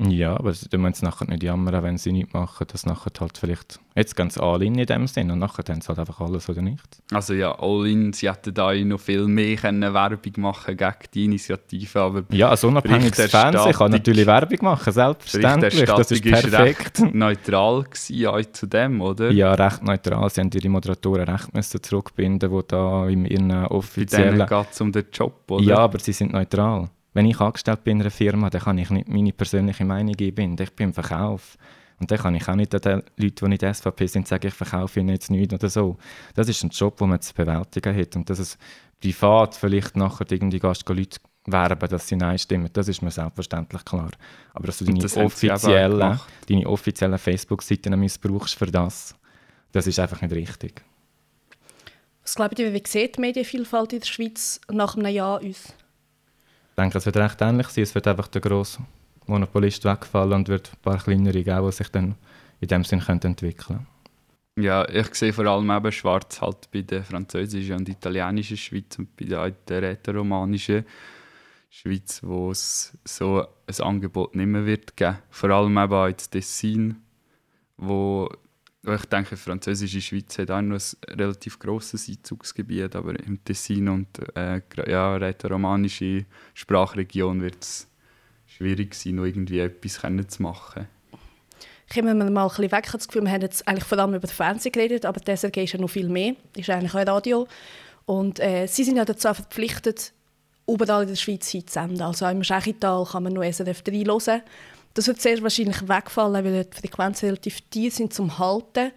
Ja, 0.09 0.35
aber 0.35 0.51
sie 0.51 0.65
müssen 0.77 0.93
es 0.93 1.01
nachher 1.03 1.27
nicht 1.27 1.43
jammern, 1.43 1.83
wenn 1.83 1.97
sie 1.97 2.11
nichts 2.11 2.33
machen, 2.33 2.65
dass 2.71 2.87
nachher 2.87 3.11
halt 3.19 3.37
vielleicht, 3.37 3.79
jetzt 3.95 4.15
ganz 4.15 4.35
all 4.37 4.63
in 4.63 4.73
dem 4.73 5.05
Sinn 5.05 5.29
und 5.29 5.37
nachher 5.37 5.61
dann 5.61 5.79
halt 5.87 5.99
einfach 5.99 6.19
alles 6.21 6.49
oder 6.49 6.63
nichts. 6.63 7.03
Also 7.11 7.33
ja, 7.33 7.51
all 7.59 7.85
in, 7.87 8.11
sie 8.11 8.29
hätten 8.29 8.53
da 8.53 8.73
noch 8.73 8.99
viel 8.99 9.27
mehr 9.27 9.57
können 9.57 9.93
Werbung 9.93 10.33
machen 10.37 10.75
gegen 10.75 10.95
die 11.13 11.25
Initiative, 11.25 11.99
aber... 11.99 12.23
Ja, 12.31 12.49
ein 12.49 12.57
unabhängiges 12.63 13.29
Fernsehen 13.29 13.73
kann 13.73 13.91
natürlich 13.91 14.25
Werbung 14.25 14.57
machen, 14.61 14.91
selbstverständlich, 14.91 15.85
das 15.85 16.11
ist 16.11 16.23
perfekt. 16.23 16.99
Recht 17.01 17.13
neutral 17.13 17.83
gewesen, 17.83 18.25
auch 18.25 18.51
zu 18.53 18.65
dem, 18.65 19.01
oder? 19.01 19.29
Ja, 19.29 19.53
recht 19.53 19.83
neutral, 19.83 20.29
sie 20.31 20.41
haben 20.41 20.49
ihre 20.51 20.69
Moderatoren 20.69 21.29
recht 21.29 21.53
müssen 21.53 21.83
zurückbinden, 21.83 22.49
die 22.49 22.61
da 22.67 23.07
in 23.07 23.25
ihren 23.25 23.51
offiziellen... 23.67 24.39
Bei 24.39 24.45
denen 24.45 24.63
geht 24.63 24.73
es 24.73 24.81
um 24.81 24.91
den 24.91 25.05
Job, 25.13 25.43
oder? 25.51 25.63
Ja, 25.63 25.77
aber 25.77 25.99
sie 25.99 26.13
sind 26.13 26.33
neutral. 26.33 26.89
Wenn 27.13 27.25
ich 27.25 27.39
angestellt 27.39 27.83
bin 27.83 27.97
in 27.97 28.01
einer 28.01 28.11
Firma, 28.11 28.49
dann 28.49 28.61
kann 28.61 28.77
ich 28.77 28.89
nicht 28.89 29.09
meine 29.09 29.33
persönliche 29.33 29.85
Meinung 29.85 30.13
geben. 30.13 30.55
Ich 30.59 30.75
bin 30.75 30.89
im 30.89 30.93
Verkauf. 30.93 31.57
Und 31.99 32.09
dann 32.09 32.17
kann 32.17 32.35
ich 32.35 32.47
auch 32.47 32.55
nicht 32.55 32.73
den 32.73 33.03
Leuten, 33.17 33.45
die 33.45 33.47
nicht 33.47 33.75
SVP 33.75 34.07
sind, 34.07 34.27
sagen, 34.27 34.47
ich 34.47 34.53
verkaufe 34.53 34.99
ihnen 34.99 35.09
jetzt 35.09 35.29
nichts 35.29 35.53
oder 35.53 35.69
so. 35.69 35.97
Das 36.33 36.49
ist 36.49 36.63
ein 36.63 36.69
Job, 36.69 36.97
den 36.97 37.09
man 37.09 37.21
zu 37.21 37.33
bewältigen 37.33 37.95
hat. 37.95 38.15
Und 38.15 38.29
dass 38.29 38.39
es 38.39 38.57
privat 38.99 39.55
vielleicht 39.55 39.95
nachher 39.95 40.25
irgendwie 40.31 40.59
Gast 40.59 40.87
Leute 40.89 41.19
werben, 41.45 41.89
dass 41.89 42.07
sie 42.07 42.15
Nein 42.15 42.37
stimmen, 42.37 42.69
das 42.71 42.87
ist 42.87 43.01
mir 43.01 43.11
selbstverständlich 43.11 43.83
klar. 43.83 44.11
Aber 44.53 44.67
dass 44.67 44.77
du 44.77 44.85
deine 44.85 45.25
offiziellen, 45.25 46.19
deine 46.47 46.67
offiziellen 46.67 47.17
Facebook-Seiten 47.17 47.99
missbrauchst 47.99 48.55
für 48.55 48.67
das, 48.67 49.15
das 49.71 49.87
ist 49.87 49.99
einfach 49.99 50.21
nicht 50.21 50.33
richtig. 50.33 50.81
Was 52.23 52.35
glaubt 52.35 52.59
ihr, 52.59 52.73
wie 52.73 52.83
sieht 52.85 53.17
die 53.17 53.21
Medienvielfalt 53.21 53.93
in 53.93 53.99
der 53.99 54.07
Schweiz 54.07 54.61
nach 54.69 54.95
einem 54.95 55.13
Jahr 55.13 55.41
aus? 55.41 55.73
Denke, 56.77 56.97
es 56.97 57.05
wird 57.05 57.17
recht 57.17 57.41
ähnlich 57.41 57.67
sein. 57.67 57.83
Es 57.83 57.95
wird 57.95 58.07
einfach 58.07 58.27
der 58.27 58.41
grosse 58.41 58.81
Monopolist 59.27 59.85
wegfallen 59.85 60.33
und 60.33 60.49
wird 60.49 60.71
ein 60.73 60.81
paar 60.81 60.97
kleinere 60.97 61.43
geben, 61.43 61.65
die 61.65 61.71
sich 61.71 61.89
dann 61.89 62.15
in 62.59 62.67
dem 62.67 62.83
Sinn 62.83 62.99
können 63.01 63.87
Ja, 64.57 64.87
ich 64.87 65.15
sehe 65.15 65.33
vor 65.33 65.45
allem 65.45 65.69
eben 65.71 65.91
schwarz 65.91 66.41
halt 66.41 66.69
bei 66.71 66.81
der 66.81 67.03
französischen 67.03 67.77
und 67.77 67.89
italienischen 67.89 68.57
Schweiz 68.57 68.99
und 68.99 69.15
bei 69.15 69.25
der, 69.25 69.49
der 69.51 69.81
rätoromanischen 69.81 70.85
Schweiz, 71.69 72.21
wo 72.23 72.51
es 72.51 72.97
so 73.05 73.45
ein 73.65 73.85
Angebot 73.85 74.35
nicht 74.35 74.47
mehr 74.47 74.65
wird 74.65 74.95
geben. 74.97 75.17
Vor 75.29 75.49
allem 75.49 75.77
eben 75.77 75.93
auch 75.93 76.07
in 76.07 76.17
Tessin, 76.17 77.01
wo 77.77 78.29
ich 78.83 79.05
denke, 79.05 79.37
französische 79.37 80.01
Schweiz 80.01 80.37
hat 80.39 80.49
auch 80.49 80.61
noch 80.61 80.79
ein 80.79 81.15
relativ 81.19 81.59
grosses 81.59 82.09
Einzugsgebiet, 82.09 82.95
aber 82.95 83.19
im 83.19 83.43
Tessin 83.43 83.87
und 83.89 84.07
äh, 84.35 84.61
ja, 84.87 85.17
rätoromanische 85.17 86.25
Sprachregion 86.55 87.41
wird 87.41 87.61
es 87.61 87.87
schwierig 88.47 88.95
sein, 88.95 89.15
noch 89.15 89.25
irgendwie 89.25 89.59
etwas 89.59 90.01
zu 90.29 90.41
machen. 90.41 90.87
Kommen 91.93 92.17
wir 92.17 92.29
mal 92.29 92.43
ein 92.43 92.47
bisschen 92.47 92.71
weg. 92.71 92.83
Ich 92.85 92.89
habe 92.89 92.97
das 92.97 93.07
Gefühl, 93.07 93.23
wir 93.23 93.31
haben 93.31 93.41
jetzt 93.41 93.67
eigentlich 93.67 93.83
vor 93.83 93.99
allem 93.99 94.15
über 94.15 94.25
den 94.25 94.33
Fernsehen 94.33 94.71
geredet, 94.71 95.05
aber 95.05 95.19
der 95.19 95.33
ist 95.35 95.43
ja 95.53 95.79
noch 95.79 95.89
viel 95.89 96.09
mehr. 96.09 96.35
ist 96.55 96.69
eigentlich 96.69 96.93
auch 96.93 97.05
Radio. 97.05 97.47
Und 98.05 98.39
äh, 98.39 98.65
sie 98.67 98.83
sind 98.83 98.95
ja 98.95 99.05
dazu 99.05 99.33
verpflichtet, 99.33 100.13
überall 100.67 101.03
in 101.03 101.09
der 101.09 101.15
Schweiz 101.15 101.49
hinzusenden. 101.49 102.01
Also 102.01 102.25
auch 102.25 102.31
im 102.31 102.43
Schechital 102.43 103.05
kann 103.05 103.23
man 103.23 103.33
noch 103.33 103.43
SRF 103.43 103.81
3 103.81 103.91
hören. 104.05 104.41
Das 104.93 105.07
wird 105.07 105.21
sehr 105.21 105.41
wahrscheinlich 105.41 105.87
wegfallen, 105.87 106.45
weil 106.45 106.65
die 106.65 106.77
Frequenzen 106.77 107.25
relativ 107.25 107.61
tief 107.69 107.93
sind 107.93 108.13
zum 108.13 108.37
Halten. 108.37 108.91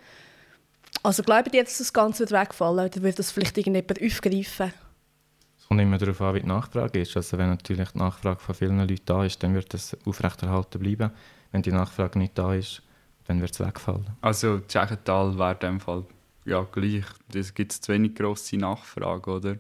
Also 1.02 1.22
glaubt 1.22 1.54
ihr, 1.54 1.64
dass 1.64 1.78
das 1.78 1.92
Ganze 1.92 2.20
wird 2.20 2.32
wegfallen 2.32 2.86
oder 2.86 3.02
wird 3.02 3.18
das 3.18 3.30
vielleicht 3.30 3.56
irgendjemand 3.58 4.02
aufgreifen? 4.02 4.72
kommt 5.74 5.80
immer 5.80 5.98
darauf 5.98 6.20
an, 6.20 6.34
wie 6.34 6.40
die 6.40 6.46
Nachfrage 6.46 7.00
ist. 7.00 7.16
Also 7.16 7.36
wenn 7.36 7.48
natürlich 7.48 7.90
die 7.90 7.98
Nachfrage 7.98 8.40
von 8.40 8.54
vielen 8.54 8.78
Leuten 8.78 9.04
da 9.06 9.24
ist, 9.24 9.42
dann 9.42 9.54
wird 9.54 9.74
es 9.74 9.96
aufrechterhalten 10.04 10.78
bleiben. 10.80 11.10
Wenn 11.50 11.62
die 11.62 11.72
Nachfrage 11.72 12.18
nicht 12.18 12.38
da 12.38 12.54
ist, 12.54 12.82
dann 13.26 13.40
wird 13.40 13.52
es 13.52 13.60
wegfallen. 13.60 14.06
Also 14.20 14.60
Tschechental 14.60 15.36
wäre 15.36 15.52
in 15.54 15.58
dem 15.58 15.80
Fall 15.80 16.04
ja 16.44 16.62
gleich. 16.70 17.04
Es 17.34 17.52
gibt 17.54 17.72
zu 17.72 17.92
wenig 17.92 18.14
grosse 18.14 18.56
Nachfrage, 18.56 19.30
oder? 19.30 19.56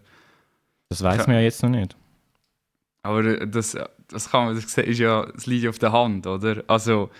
Das 0.88 1.02
weiß 1.02 1.26
man 1.26 1.36
ja 1.36 1.42
jetzt 1.42 1.62
noch 1.62 1.70
nicht. 1.70 1.96
Aber 3.02 3.46
das, 3.46 3.76
das 4.14 4.30
kann 4.30 4.46
man, 4.46 4.54
das 4.54 4.78
ist 4.78 4.98
ja, 4.98 5.26
das 5.26 5.46
liegt 5.46 5.68
auf 5.68 5.78
der 5.78 5.92
Hand, 5.92 6.26
oder? 6.26 6.64
Also, 6.66 7.10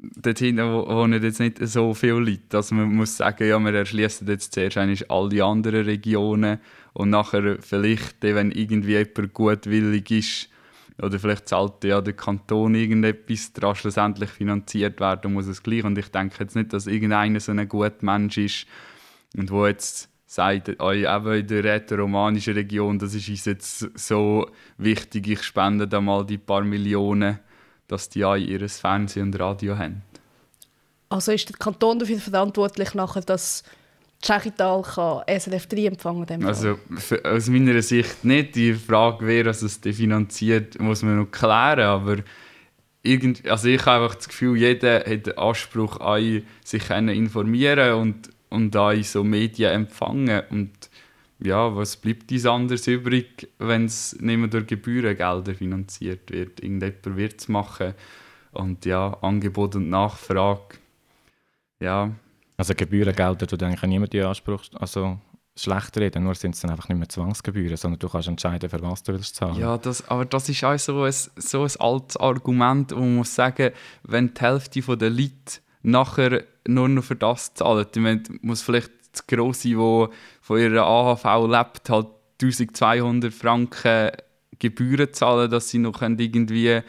dort 0.00 0.38
hinten 0.38 0.64
wo- 0.64 0.86
wohnen 0.86 1.22
jetzt 1.22 1.40
nicht 1.40 1.58
so 1.66 1.94
viele 1.94 2.20
Leute. 2.20 2.56
Also 2.56 2.74
man 2.74 2.94
muss 2.94 3.16
sagen, 3.16 3.48
ja, 3.48 3.58
wir 3.58 3.74
erschließen 3.74 4.28
jetzt 4.28 4.52
zuerst 4.52 4.76
eigentlich 4.76 5.10
alle 5.10 5.44
anderen 5.44 5.84
Regionen 5.84 6.58
und 6.92 7.10
nachher 7.10 7.58
vielleicht, 7.60 8.22
wenn 8.22 8.50
irgendwie 8.52 8.92
jemand 8.92 9.32
gutwillig 9.34 10.10
ist, 10.10 10.48
oder 11.00 11.18
vielleicht 11.20 11.48
zahlt 11.48 11.84
ja 11.84 12.00
der 12.00 12.14
Kanton 12.14 12.74
irgendetwas, 12.74 13.52
daran 13.52 13.76
schlussendlich 13.76 14.30
finanziert 14.30 14.98
werden 14.98 15.32
muss 15.32 15.46
es 15.46 15.62
gleich. 15.62 15.84
Und 15.84 15.96
ich 15.96 16.08
denke 16.08 16.36
jetzt 16.40 16.56
nicht, 16.56 16.72
dass 16.72 16.88
irgendeiner 16.88 17.38
so 17.38 17.52
ein 17.52 17.68
guter 17.68 17.94
Mensch 18.00 18.38
ist 18.38 18.66
und 19.36 19.50
wo 19.50 19.66
jetzt 19.66 20.08
sagt, 20.28 20.76
oh, 20.78 20.92
eben 20.92 21.32
in 21.32 21.46
der 21.46 21.64
rätoromanischen 21.64 22.52
Region, 22.52 22.98
das 22.98 23.14
ist 23.14 23.30
uns 23.30 23.46
jetzt 23.46 23.98
so 23.98 24.46
wichtig, 24.76 25.26
ich 25.26 25.42
spende 25.42 25.88
da 25.88 26.02
mal 26.02 26.24
die 26.26 26.36
paar 26.36 26.62
Millionen, 26.62 27.38
dass 27.86 28.10
die 28.10 28.24
alle 28.24 28.44
ihr 28.44 28.68
Fernsehen 28.68 29.28
und 29.28 29.40
Radio 29.40 29.78
haben. 29.78 30.02
Also 31.08 31.32
ist 31.32 31.48
der 31.48 31.56
Kanton 31.56 31.98
dafür 31.98 32.18
verantwortlich, 32.18 32.92
nachher, 32.92 33.22
dass 33.22 33.64
Tschechital 34.20 34.82
kann 34.82 35.22
SRF 35.26 35.66
3 35.66 35.86
empfangen 35.86 36.26
kann? 36.26 36.44
Also 36.44 36.78
für, 36.98 37.24
aus 37.24 37.48
meiner 37.48 37.80
Sicht 37.80 38.22
nicht. 38.22 38.54
Die 38.54 38.74
Frage, 38.74 39.26
wer 39.26 39.46
also 39.46 39.64
es 39.64 39.78
finanziert, 39.96 40.78
muss 40.78 41.02
man 41.02 41.20
noch 41.20 41.30
klären. 41.30 41.80
Aber 41.80 42.16
irgend, 43.02 43.48
also 43.48 43.68
ich 43.68 43.86
habe 43.86 44.04
einfach 44.04 44.16
das 44.16 44.28
Gefühl, 44.28 44.58
jeder 44.58 44.98
hat 44.98 45.26
den 45.26 45.38
Anspruch, 45.38 46.00
an 46.00 46.42
sich 46.62 46.90
informieren 46.90 47.94
und, 47.94 48.30
und 48.50 48.74
an 48.76 49.02
so 49.02 49.24
Medien 49.24 49.72
empfangen. 49.72 50.42
Und 50.50 50.90
ja, 51.40 51.74
was 51.74 51.96
bleibt 51.96 52.30
uns 52.32 52.46
anders 52.46 52.86
übrig, 52.86 53.48
wenn 53.58 53.84
es 53.84 54.18
nicht 54.20 54.38
mehr 54.38 54.48
durch 54.48 54.66
Gebührengelder 54.66 55.54
finanziert 55.54 56.30
wird? 56.30 56.60
Irgendjemand 56.60 57.16
wird 57.16 57.40
es 57.40 57.48
machen. 57.48 57.94
Und 58.52 58.84
ja, 58.84 59.16
Angebot 59.20 59.76
und 59.76 59.88
Nachfrage. 59.88 60.78
Ja, 61.80 62.10
Also 62.56 62.74
Gebührengelder 62.74 63.46
tut 63.46 63.62
eigentlich 63.62 63.82
niemand 63.82 64.12
in 64.14 64.24
Anspruch 64.24 64.64
also 64.74 65.18
schlecht 65.54 65.96
reden, 65.98 66.24
nur 66.24 66.34
sind 66.34 66.54
es 66.54 66.60
dann 66.60 66.70
einfach 66.70 66.88
nicht 66.88 66.98
mehr 66.98 67.08
Zwangsgebühren, 67.08 67.76
sondern 67.76 67.98
du 67.98 68.08
kannst 68.08 68.28
entscheiden, 68.28 68.68
für 68.70 68.82
was 68.82 69.02
du 69.02 69.12
willst 69.12 69.36
zahlen. 69.36 69.58
Ja, 69.58 69.76
das, 69.76 70.08
aber 70.08 70.24
das 70.24 70.48
ist 70.48 70.62
auch 70.64 70.78
so 70.78 71.02
ein, 71.02 71.12
so 71.12 71.62
ein 71.62 71.70
altes 71.78 72.16
Argument, 72.16 72.92
wo 72.92 73.00
man 73.00 73.16
muss 73.16 73.34
sagen, 73.34 73.72
wenn 74.02 74.34
die 74.34 74.40
Hälfte 74.40 74.96
der 74.96 75.10
Leute 75.10 75.60
nachher 75.82 76.44
nur 76.68 76.88
noch 76.88 77.04
für 77.04 77.16
das 77.16 77.54
zahlen, 77.54 77.86
ich 77.92 78.00
meine, 78.00 78.22
muss 78.42 78.62
vielleicht 78.62 78.90
das 79.12 79.26
Grosse, 79.26 79.76
wo 79.76 80.08
von 80.40 80.58
ihrer 80.60 80.86
AHV 80.86 81.48
lebt, 81.48 81.90
halt 81.90 82.08
1200 82.40 83.32
Franken 83.32 84.10
Gebühren 84.58 85.12
zahlen, 85.12 85.50
dass 85.50 85.70
sie 85.70 85.78
noch 85.78 86.02
irgendwie 86.02 86.80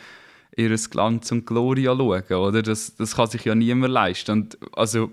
ihr 0.55 0.75
Glanz 0.89 1.31
und 1.31 1.45
Gloria 1.45 1.95
schauen 1.95 2.23
oder? 2.33 2.61
Das, 2.61 2.95
das 2.95 3.15
kann 3.15 3.27
sich 3.27 3.45
ja 3.45 3.55
niemand 3.55 3.93
leisten. 3.93 4.31
Und 4.31 4.57
also, 4.73 5.11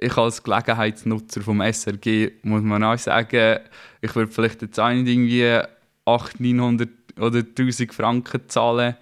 ich 0.00 0.16
als 0.16 0.42
Gelegenheitsnutzer 0.42 1.42
vom 1.42 1.60
SRG 1.60 2.32
muss 2.42 2.62
man 2.62 2.82
auch 2.82 2.98
sagen, 2.98 3.60
ich 4.00 4.14
würde 4.16 4.32
vielleicht 4.32 4.62
jetzt 4.62 4.80
auch 4.80 4.90
nicht 4.90 5.06
irgendwie 5.06 5.60
800, 6.04 6.40
900 6.40 6.88
oder 7.20 7.38
1000 7.38 7.94
Franken 7.94 8.48
zahlen, 8.48 8.96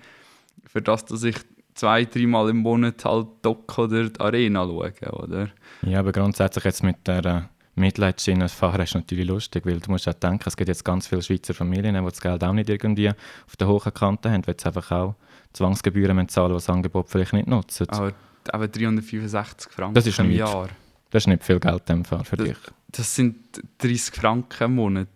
für 0.66 0.82
das, 0.82 1.04
dass 1.06 1.22
ich 1.22 1.36
zwei, 1.74 2.04
dreimal 2.04 2.48
im 2.50 2.58
Monat 2.58 3.04
halt 3.04 3.28
Doc 3.42 3.78
oder 3.78 4.08
die 4.08 4.20
Arena 4.20 4.64
schaue, 4.64 4.92
oder? 5.12 5.48
Ja, 5.82 6.00
aber 6.00 6.12
grundsätzlich 6.12 6.64
jetzt 6.64 6.82
mit 6.82 6.96
der 7.06 7.24
äh, 7.24 7.42
Mitleidsschiene 7.74 8.48
fahren 8.48 8.82
ist 8.82 8.94
natürlich 8.94 9.26
lustig, 9.26 9.64
weil 9.64 9.80
du 9.80 9.90
musst 9.90 10.08
auch 10.08 10.14
denken, 10.14 10.44
es 10.46 10.56
gibt 10.56 10.68
jetzt 10.68 10.84
ganz 10.84 11.06
viele 11.06 11.22
Schweizer 11.22 11.54
Familien, 11.54 11.94
die 11.94 12.02
das 12.10 12.20
Geld 12.20 12.42
auch 12.44 12.52
nicht 12.52 12.68
irgendwie 12.68 13.08
auf 13.10 13.56
der 13.58 13.68
hohen 13.68 13.94
Kante 13.94 14.30
haben, 14.30 14.46
weil 14.46 14.56
sie 14.58 14.66
einfach 14.66 14.90
auch 14.90 15.14
Zwangsgebühren 15.52 16.28
zahlen, 16.28 16.50
die 16.50 16.54
das 16.54 16.68
Angebot 16.68 17.08
vielleicht 17.08 17.32
nicht 17.32 17.46
nutzen. 17.48 17.86
Aber 17.90 18.12
eben 18.54 18.72
365 18.72 19.72
Franken 19.72 19.94
Das 19.94 20.06
ist 20.06 20.18
im 20.18 20.28
nichts. 20.28 20.40
Jahr. 20.50 20.68
Das 21.10 21.24
ist 21.24 21.26
nicht 21.26 21.42
viel 21.44 21.58
Geld 21.58 21.88
dem 21.88 22.04
Fall 22.04 22.24
für 22.24 22.36
Das- 22.36 22.46
dich. 22.48 22.58
Das 22.92 23.14
sind 23.14 23.36
30 23.78 24.14
Franken 24.14 24.64
im 24.64 24.74
Monat. 24.76 25.08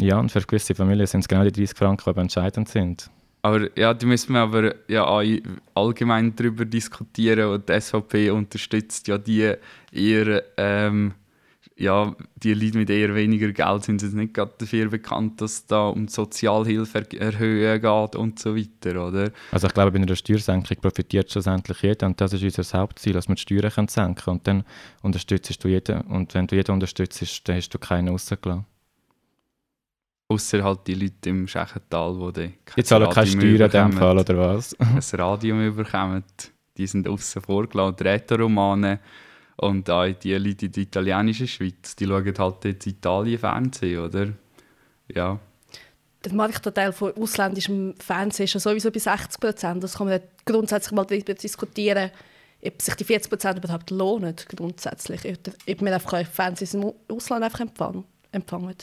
Ja, 0.00 0.18
und 0.18 0.30
für 0.32 0.40
gewisse 0.40 0.74
Familien 0.74 1.06
sind 1.06 1.20
es 1.20 1.28
genau 1.28 1.44
die 1.44 1.52
30 1.52 1.76
Franken, 1.76 2.02
die 2.04 2.10
aber 2.10 2.20
entscheidend 2.22 2.68
sind. 2.68 3.10
Aber 3.42 3.76
ja, 3.78 3.94
die 3.94 4.06
müssen 4.06 4.34
wir 4.34 4.40
aber 4.40 4.74
ja 4.88 5.06
allgemein 5.74 6.34
darüber 6.36 6.64
diskutieren 6.64 7.50
und 7.50 7.68
die 7.68 7.80
SVP 7.80 8.30
unterstützt 8.30 9.08
ja 9.08 9.16
die 9.16 9.54
eher, 9.92 10.42
ähm, 10.58 11.14
ja, 11.76 12.14
die 12.36 12.52
Leute 12.52 12.76
mit 12.76 12.90
eher 12.90 13.14
weniger 13.14 13.50
Geld 13.52 13.84
sind 13.84 14.02
jetzt 14.02 14.14
nicht 14.14 14.34
gerade 14.34 14.52
dafür 14.58 14.90
bekannt, 14.90 15.40
dass 15.40 15.52
es 15.52 15.66
da 15.66 15.88
um 15.88 16.08
Sozialhilfe 16.08 17.06
er 17.12 17.32
erhöhen 17.32 17.80
geht 17.80 18.16
und 18.16 18.38
so 18.38 18.54
weiter, 18.54 19.08
oder? 19.08 19.30
Also 19.52 19.68
ich 19.68 19.72
glaube, 19.72 19.92
bei 19.92 19.98
einer 19.98 20.14
Steuersenkung 20.14 20.76
profitiert 20.76 21.32
schlussendlich 21.32 21.80
jeder 21.80 22.08
und 22.08 22.20
das 22.20 22.34
ist 22.34 22.42
unser 22.42 22.78
Hauptziel, 22.78 23.14
dass 23.14 23.28
wir 23.28 23.36
die 23.36 23.40
Steuern 23.40 23.70
können 23.70 23.88
senken 23.88 24.30
und 24.30 24.46
dann 24.46 24.64
unterstützt 25.00 25.64
du 25.64 25.68
jeden 25.68 26.02
und 26.02 26.34
wenn 26.34 26.46
du 26.46 26.56
jeden 26.56 26.74
unterstützt, 26.74 27.48
dann 27.48 27.56
hast 27.56 27.70
du 27.70 27.78
keinen 27.78 28.08
rausgelassen. 28.08 28.66
Außer 30.30 30.62
halt 30.62 30.86
die 30.86 30.94
Leute 30.94 31.30
im 31.30 31.48
Schächental, 31.48 32.14
die 32.14 32.32
dann 32.32 32.52
kein 32.64 32.74
Jetzt 32.76 32.88
zahlen 32.88 33.10
keine 33.10 33.26
Steuern 33.26 33.62
in 33.62 33.70
dem. 33.70 33.92
Fall, 33.92 34.16
oder 34.16 34.38
was? 34.38 34.74
ein 34.78 35.00
Radio 35.20 35.56
mehr 35.56 35.72
bekommen. 35.72 36.22
Die 36.76 36.86
sind 36.86 37.08
außen 37.08 37.42
vor 37.42 37.66
gelassen. 37.66 37.96
Die 37.98 38.04
Rätoromane 38.04 39.00
und 39.56 39.90
auch 39.90 40.06
die 40.06 40.34
Leute 40.34 40.66
in 40.66 40.72
der 40.72 40.82
italienischen 40.84 41.48
Schweiz, 41.48 41.96
die 41.96 42.06
schauen 42.06 42.32
halt 42.38 42.64
jetzt 42.64 42.86
Italien-Fernsehen, 42.86 43.98
oder? 43.98 44.28
Ja. 45.12 45.40
Der 46.24 46.32
Marktanteil 46.32 46.92
von 46.92 47.12
ausländischem 47.16 47.96
Fernsehen 47.98 48.44
ist 48.44 48.54
ja 48.54 48.60
sowieso 48.60 48.92
bei 48.92 49.00
60 49.00 49.40
Prozent. 49.40 49.82
Das 49.82 49.98
kann 49.98 50.06
man 50.06 50.20
grundsätzlich 50.44 50.92
mal 50.92 51.06
darüber 51.06 51.34
diskutieren, 51.34 52.12
ob 52.64 52.80
sich 52.80 52.94
die 52.94 53.04
40 53.04 53.30
Prozent 53.30 53.58
überhaupt 53.58 53.90
lohnen, 53.90 54.36
grundsätzlich. 54.48 55.22
Ob 55.26 55.80
wir 55.80 55.92
einfach 55.92 56.24
Fernsehen 56.24 56.82
im 56.82 57.16
Ausland 57.16 57.42
einfach 57.42 57.60
empfangen. 57.60 58.04
empfangen. 58.30 58.76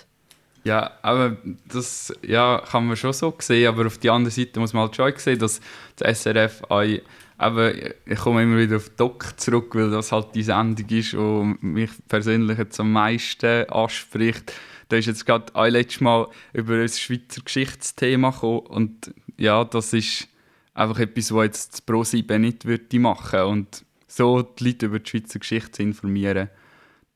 Ja, 0.68 0.92
aber 1.02 1.38
das 1.72 2.14
ja, 2.22 2.62
kann 2.70 2.88
man 2.88 2.98
schon 2.98 3.14
so 3.14 3.34
sehen, 3.40 3.70
aber 3.70 3.86
auf 3.86 4.00
der 4.00 4.12
anderen 4.12 4.36
Seite 4.36 4.60
muss 4.60 4.74
man 4.74 4.84
halt 4.84 4.98
schon 4.98 5.14
sehen, 5.16 5.40
dass 5.40 5.62
das 5.96 6.24
SRF 6.24 6.62
auch, 6.68 6.82
eben, 6.82 7.94
ich 8.06 8.20
komme 8.20 8.44
immer 8.44 8.58
wieder 8.58 8.76
auf 8.76 8.90
Doc 8.90 9.40
zurück, 9.40 9.74
weil 9.76 9.90
das 9.92 10.12
halt 10.12 10.36
die 10.36 10.44
Sendung 10.44 10.90
ist, 10.90 11.14
die 11.14 11.56
mich 11.62 11.92
persönlich 12.10 12.58
jetzt 12.58 12.82
am 12.82 12.92
meisten 12.92 13.70
anspricht. 13.70 14.52
Da 14.90 14.98
ist 14.98 15.06
jetzt 15.06 15.26
gerade 15.26 15.56
auch 15.56 15.68
letztes 15.68 16.02
Mal 16.02 16.28
über 16.52 16.74
ein 16.74 16.90
Schweizer 16.90 17.44
Geschichtsthema 17.46 18.32
gekommen 18.32 18.68
und 18.68 19.14
ja, 19.38 19.64
das 19.64 19.94
ist 19.94 20.28
einfach 20.74 21.00
etwas, 21.00 21.34
was 21.34 21.46
jetzt 21.46 21.74
das 21.76 21.82
ProSieben 21.82 22.42
nicht 22.42 22.66
würde 22.66 23.00
machen 23.00 23.40
und 23.44 23.86
so 24.10 24.42
die 24.42 24.66
Leute 24.66 24.88
über 24.88 25.00
die 25.00 25.10
Schweizer 25.10 25.40
Geschichte 25.40 25.72
zu 25.72 25.84
informieren, 25.84 26.50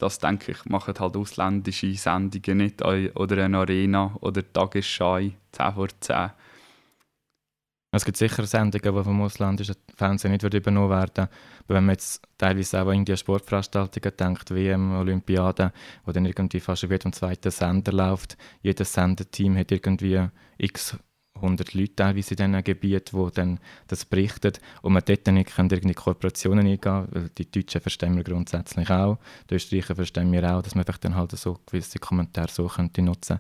das 0.02 0.20
denke 0.20 0.52
ich, 0.52 0.66
machen 0.66 0.96
halt 0.98 1.16
ausländische 1.16 1.94
Sendungen 1.94 2.58
nicht. 2.58 2.82
Oder 2.84 3.46
eine 3.46 3.58
Arena 3.60 4.18
oder 4.22 4.42
Tagesschau, 4.52 5.20
10 5.52 5.74
vor 5.74 5.88
10. 6.00 6.32
Es 7.94 8.06
gibt 8.06 8.18
sicher 8.18 8.46
Sendungen, 8.46 8.96
die 8.96 9.04
vom 9.04 9.22
ausländischen 9.22 9.76
Fernsehen 9.96 10.32
nicht 10.32 10.44
übernommen 10.44 10.90
werden. 10.90 11.28
Aber 11.66 11.76
wenn 11.76 11.86
man 11.86 11.94
jetzt 11.96 12.22
teilweise 12.38 12.82
auch 12.82 12.88
an 12.88 13.04
die 13.04 13.18
Sportveranstaltungen 13.18 14.16
denkt, 14.18 14.50
WM, 14.52 14.96
Olympiade, 14.96 15.74
wo 16.06 16.12
dann 16.12 16.26
irgendwie 16.26 16.62
fast 16.62 16.90
wieder 16.90 17.06
am 17.06 17.14
zweiten 17.14 17.52
Sender 17.52 17.92
läuft, 17.92 18.38
jedes 18.62 18.94
Sendeteam 18.94 19.58
hat 19.58 19.72
irgendwie 19.72 20.26
x 20.58 20.98
100 21.42 21.74
Leute 21.74 21.96
teilweise 21.96 22.36
in 22.36 22.38
diesen 22.38 22.64
Gebieten, 22.64 23.18
die 23.26 23.32
dann 23.34 23.60
das 23.88 24.06
berichten 24.06 24.54
und 24.82 24.94
man 24.94 25.04
dort 25.06 25.28
dann 25.28 25.36
nicht 25.36 25.56
kann 25.56 25.70
irgendwie 25.70 25.94
Kooperationen 25.94 26.66
eingehen 26.66 27.08
weil 27.12 27.30
die 27.38 27.50
Deutschen 27.50 27.82
verstehen 27.82 28.16
wir 28.16 28.24
grundsätzlich 28.24 28.90
auch, 28.90 29.18
die 29.50 29.56
Österreicher 29.56 29.96
verstehen 29.96 30.32
wir 30.32 30.44
auch, 30.56 30.62
dass 30.62 30.76
man 30.76 30.86
einfach 30.86 30.98
dann 30.98 31.16
halt 31.16 31.32
so 31.32 31.60
gewisse 31.66 32.00
Kommentare 32.00 32.50
so 32.50 32.68
könnte 32.68 33.02
nutzen 33.02 33.40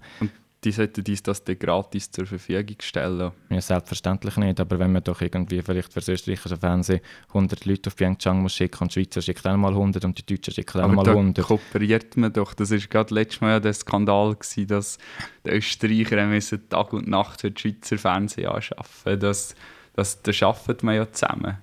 Die 0.63 0.71
sollten 0.71 1.03
uns 1.07 1.23
das 1.23 1.43
dann 1.43 1.57
gratis 1.57 2.11
zur 2.11 2.27
Verfügung 2.27 2.75
stellen. 2.81 3.31
Ja, 3.49 3.61
selbstverständlich 3.61 4.37
nicht, 4.37 4.59
aber 4.59 4.77
wenn 4.77 4.91
man 4.91 5.03
doch 5.03 5.19
irgendwie 5.21 5.59
vielleicht 5.61 5.91
für 5.91 6.01
das 6.01 6.09
österreichische 6.09 6.55
Fernsehen 6.55 7.01
100 7.29 7.65
Leute 7.65 7.87
auf 7.89 7.95
Pyeongchang 7.95 8.43
muss 8.43 8.53
schicken 8.53 8.83
und 8.83 8.95
die 8.95 9.01
Schweizer 9.01 9.21
schickt 9.23 9.47
auch 9.47 9.57
mal 9.57 9.71
100 9.71 10.05
und 10.05 10.17
die 10.19 10.35
Deutschen 10.35 10.53
schicken 10.53 10.79
auch 10.79 10.83
Aber 10.83 10.93
mal 10.93 11.03
da 11.03 11.11
100. 11.11 11.43
kooperiert 11.43 12.15
man 12.15 12.31
doch. 12.31 12.53
Das 12.53 12.69
war 12.69 12.77
gerade 12.77 13.13
letztes 13.15 13.41
Mal 13.41 13.49
ja 13.51 13.59
der 13.59 13.73
Skandal, 13.73 14.35
gewesen, 14.35 14.67
dass 14.67 14.99
die 15.45 15.49
Österreicher 15.49 16.27
müssen 16.27 16.69
Tag 16.69 16.93
und 16.93 17.07
Nacht 17.07 17.41
für 17.41 17.49
die 17.49 17.59
Schweizer 17.59 17.97
Fernsehen 17.97 18.49
anschaffen. 18.49 19.19
Das, 19.19 19.55
das, 19.93 20.21
das 20.21 20.43
arbeitet 20.43 20.83
man 20.83 20.95
ja 20.95 21.11
zusammen. 21.11 21.57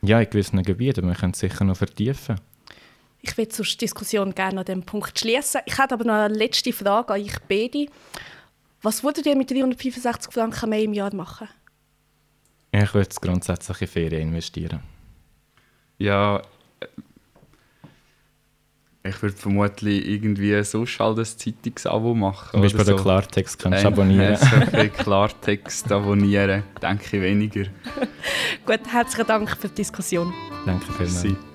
Ja, 0.00 0.20
in 0.20 0.30
gewissen 0.30 0.62
Gebieten, 0.62 1.06
man 1.06 1.16
kann 1.16 1.32
es 1.32 1.40
sicher 1.40 1.64
noch 1.64 1.76
vertiefen. 1.76 2.36
Ich 3.20 3.36
will 3.36 3.48
zur 3.48 3.66
Diskussion 3.66 4.34
gerne 4.34 4.60
an 4.60 4.64
diesem 4.64 4.82
Punkt 4.82 5.18
schließen. 5.18 5.60
Ich 5.66 5.78
hätte 5.78 5.94
aber 5.94 6.04
noch 6.04 6.14
eine 6.14 6.34
letzte 6.34 6.72
Frage 6.72 7.14
an 7.14 7.20
euch 7.20 7.36
beide. 7.48 7.86
Was 8.82 9.02
würdet 9.02 9.26
ihr 9.26 9.36
mit 9.36 9.50
365 9.50 10.32
Franken 10.32 10.70
mehr 10.70 10.82
im 10.82 10.92
Jahr 10.92 11.14
machen? 11.14 11.48
Ich 12.70 12.94
würde 12.94 13.08
es 13.10 13.20
grundsätzlich 13.20 13.80
in 13.82 13.88
Ferien 13.88 14.28
investieren. 14.28 14.80
Ja, 15.98 16.42
äh, 16.80 16.86
ich 19.08 19.22
würde 19.22 19.36
vermutlich 19.36 20.06
irgendwie 20.06 20.62
sonst 20.62 21.00
halt 21.00 21.18
ein 21.18 21.24
Zeitungsabo 21.24 22.14
machen. 22.14 22.50
Zum 22.52 22.60
Beispiel 22.60 22.80
oder 22.80 22.92
den 22.92 22.98
so. 22.98 23.02
Klartext 23.02 23.58
kannst 23.58 23.82
du 23.82 23.88
abonnieren. 23.88 24.36
ein 24.72 24.92
Klartext 24.92 25.90
abonnieren, 25.90 26.62
denke 26.80 27.04
ich 27.16 27.22
weniger. 27.22 27.64
Gut, 28.66 28.80
herzlichen 28.90 29.26
Dank 29.26 29.50
für 29.56 29.68
die 29.68 29.74
Diskussion. 29.76 30.32
Danke 30.66 30.86
vielmals. 30.92 31.24
Merci. 31.24 31.47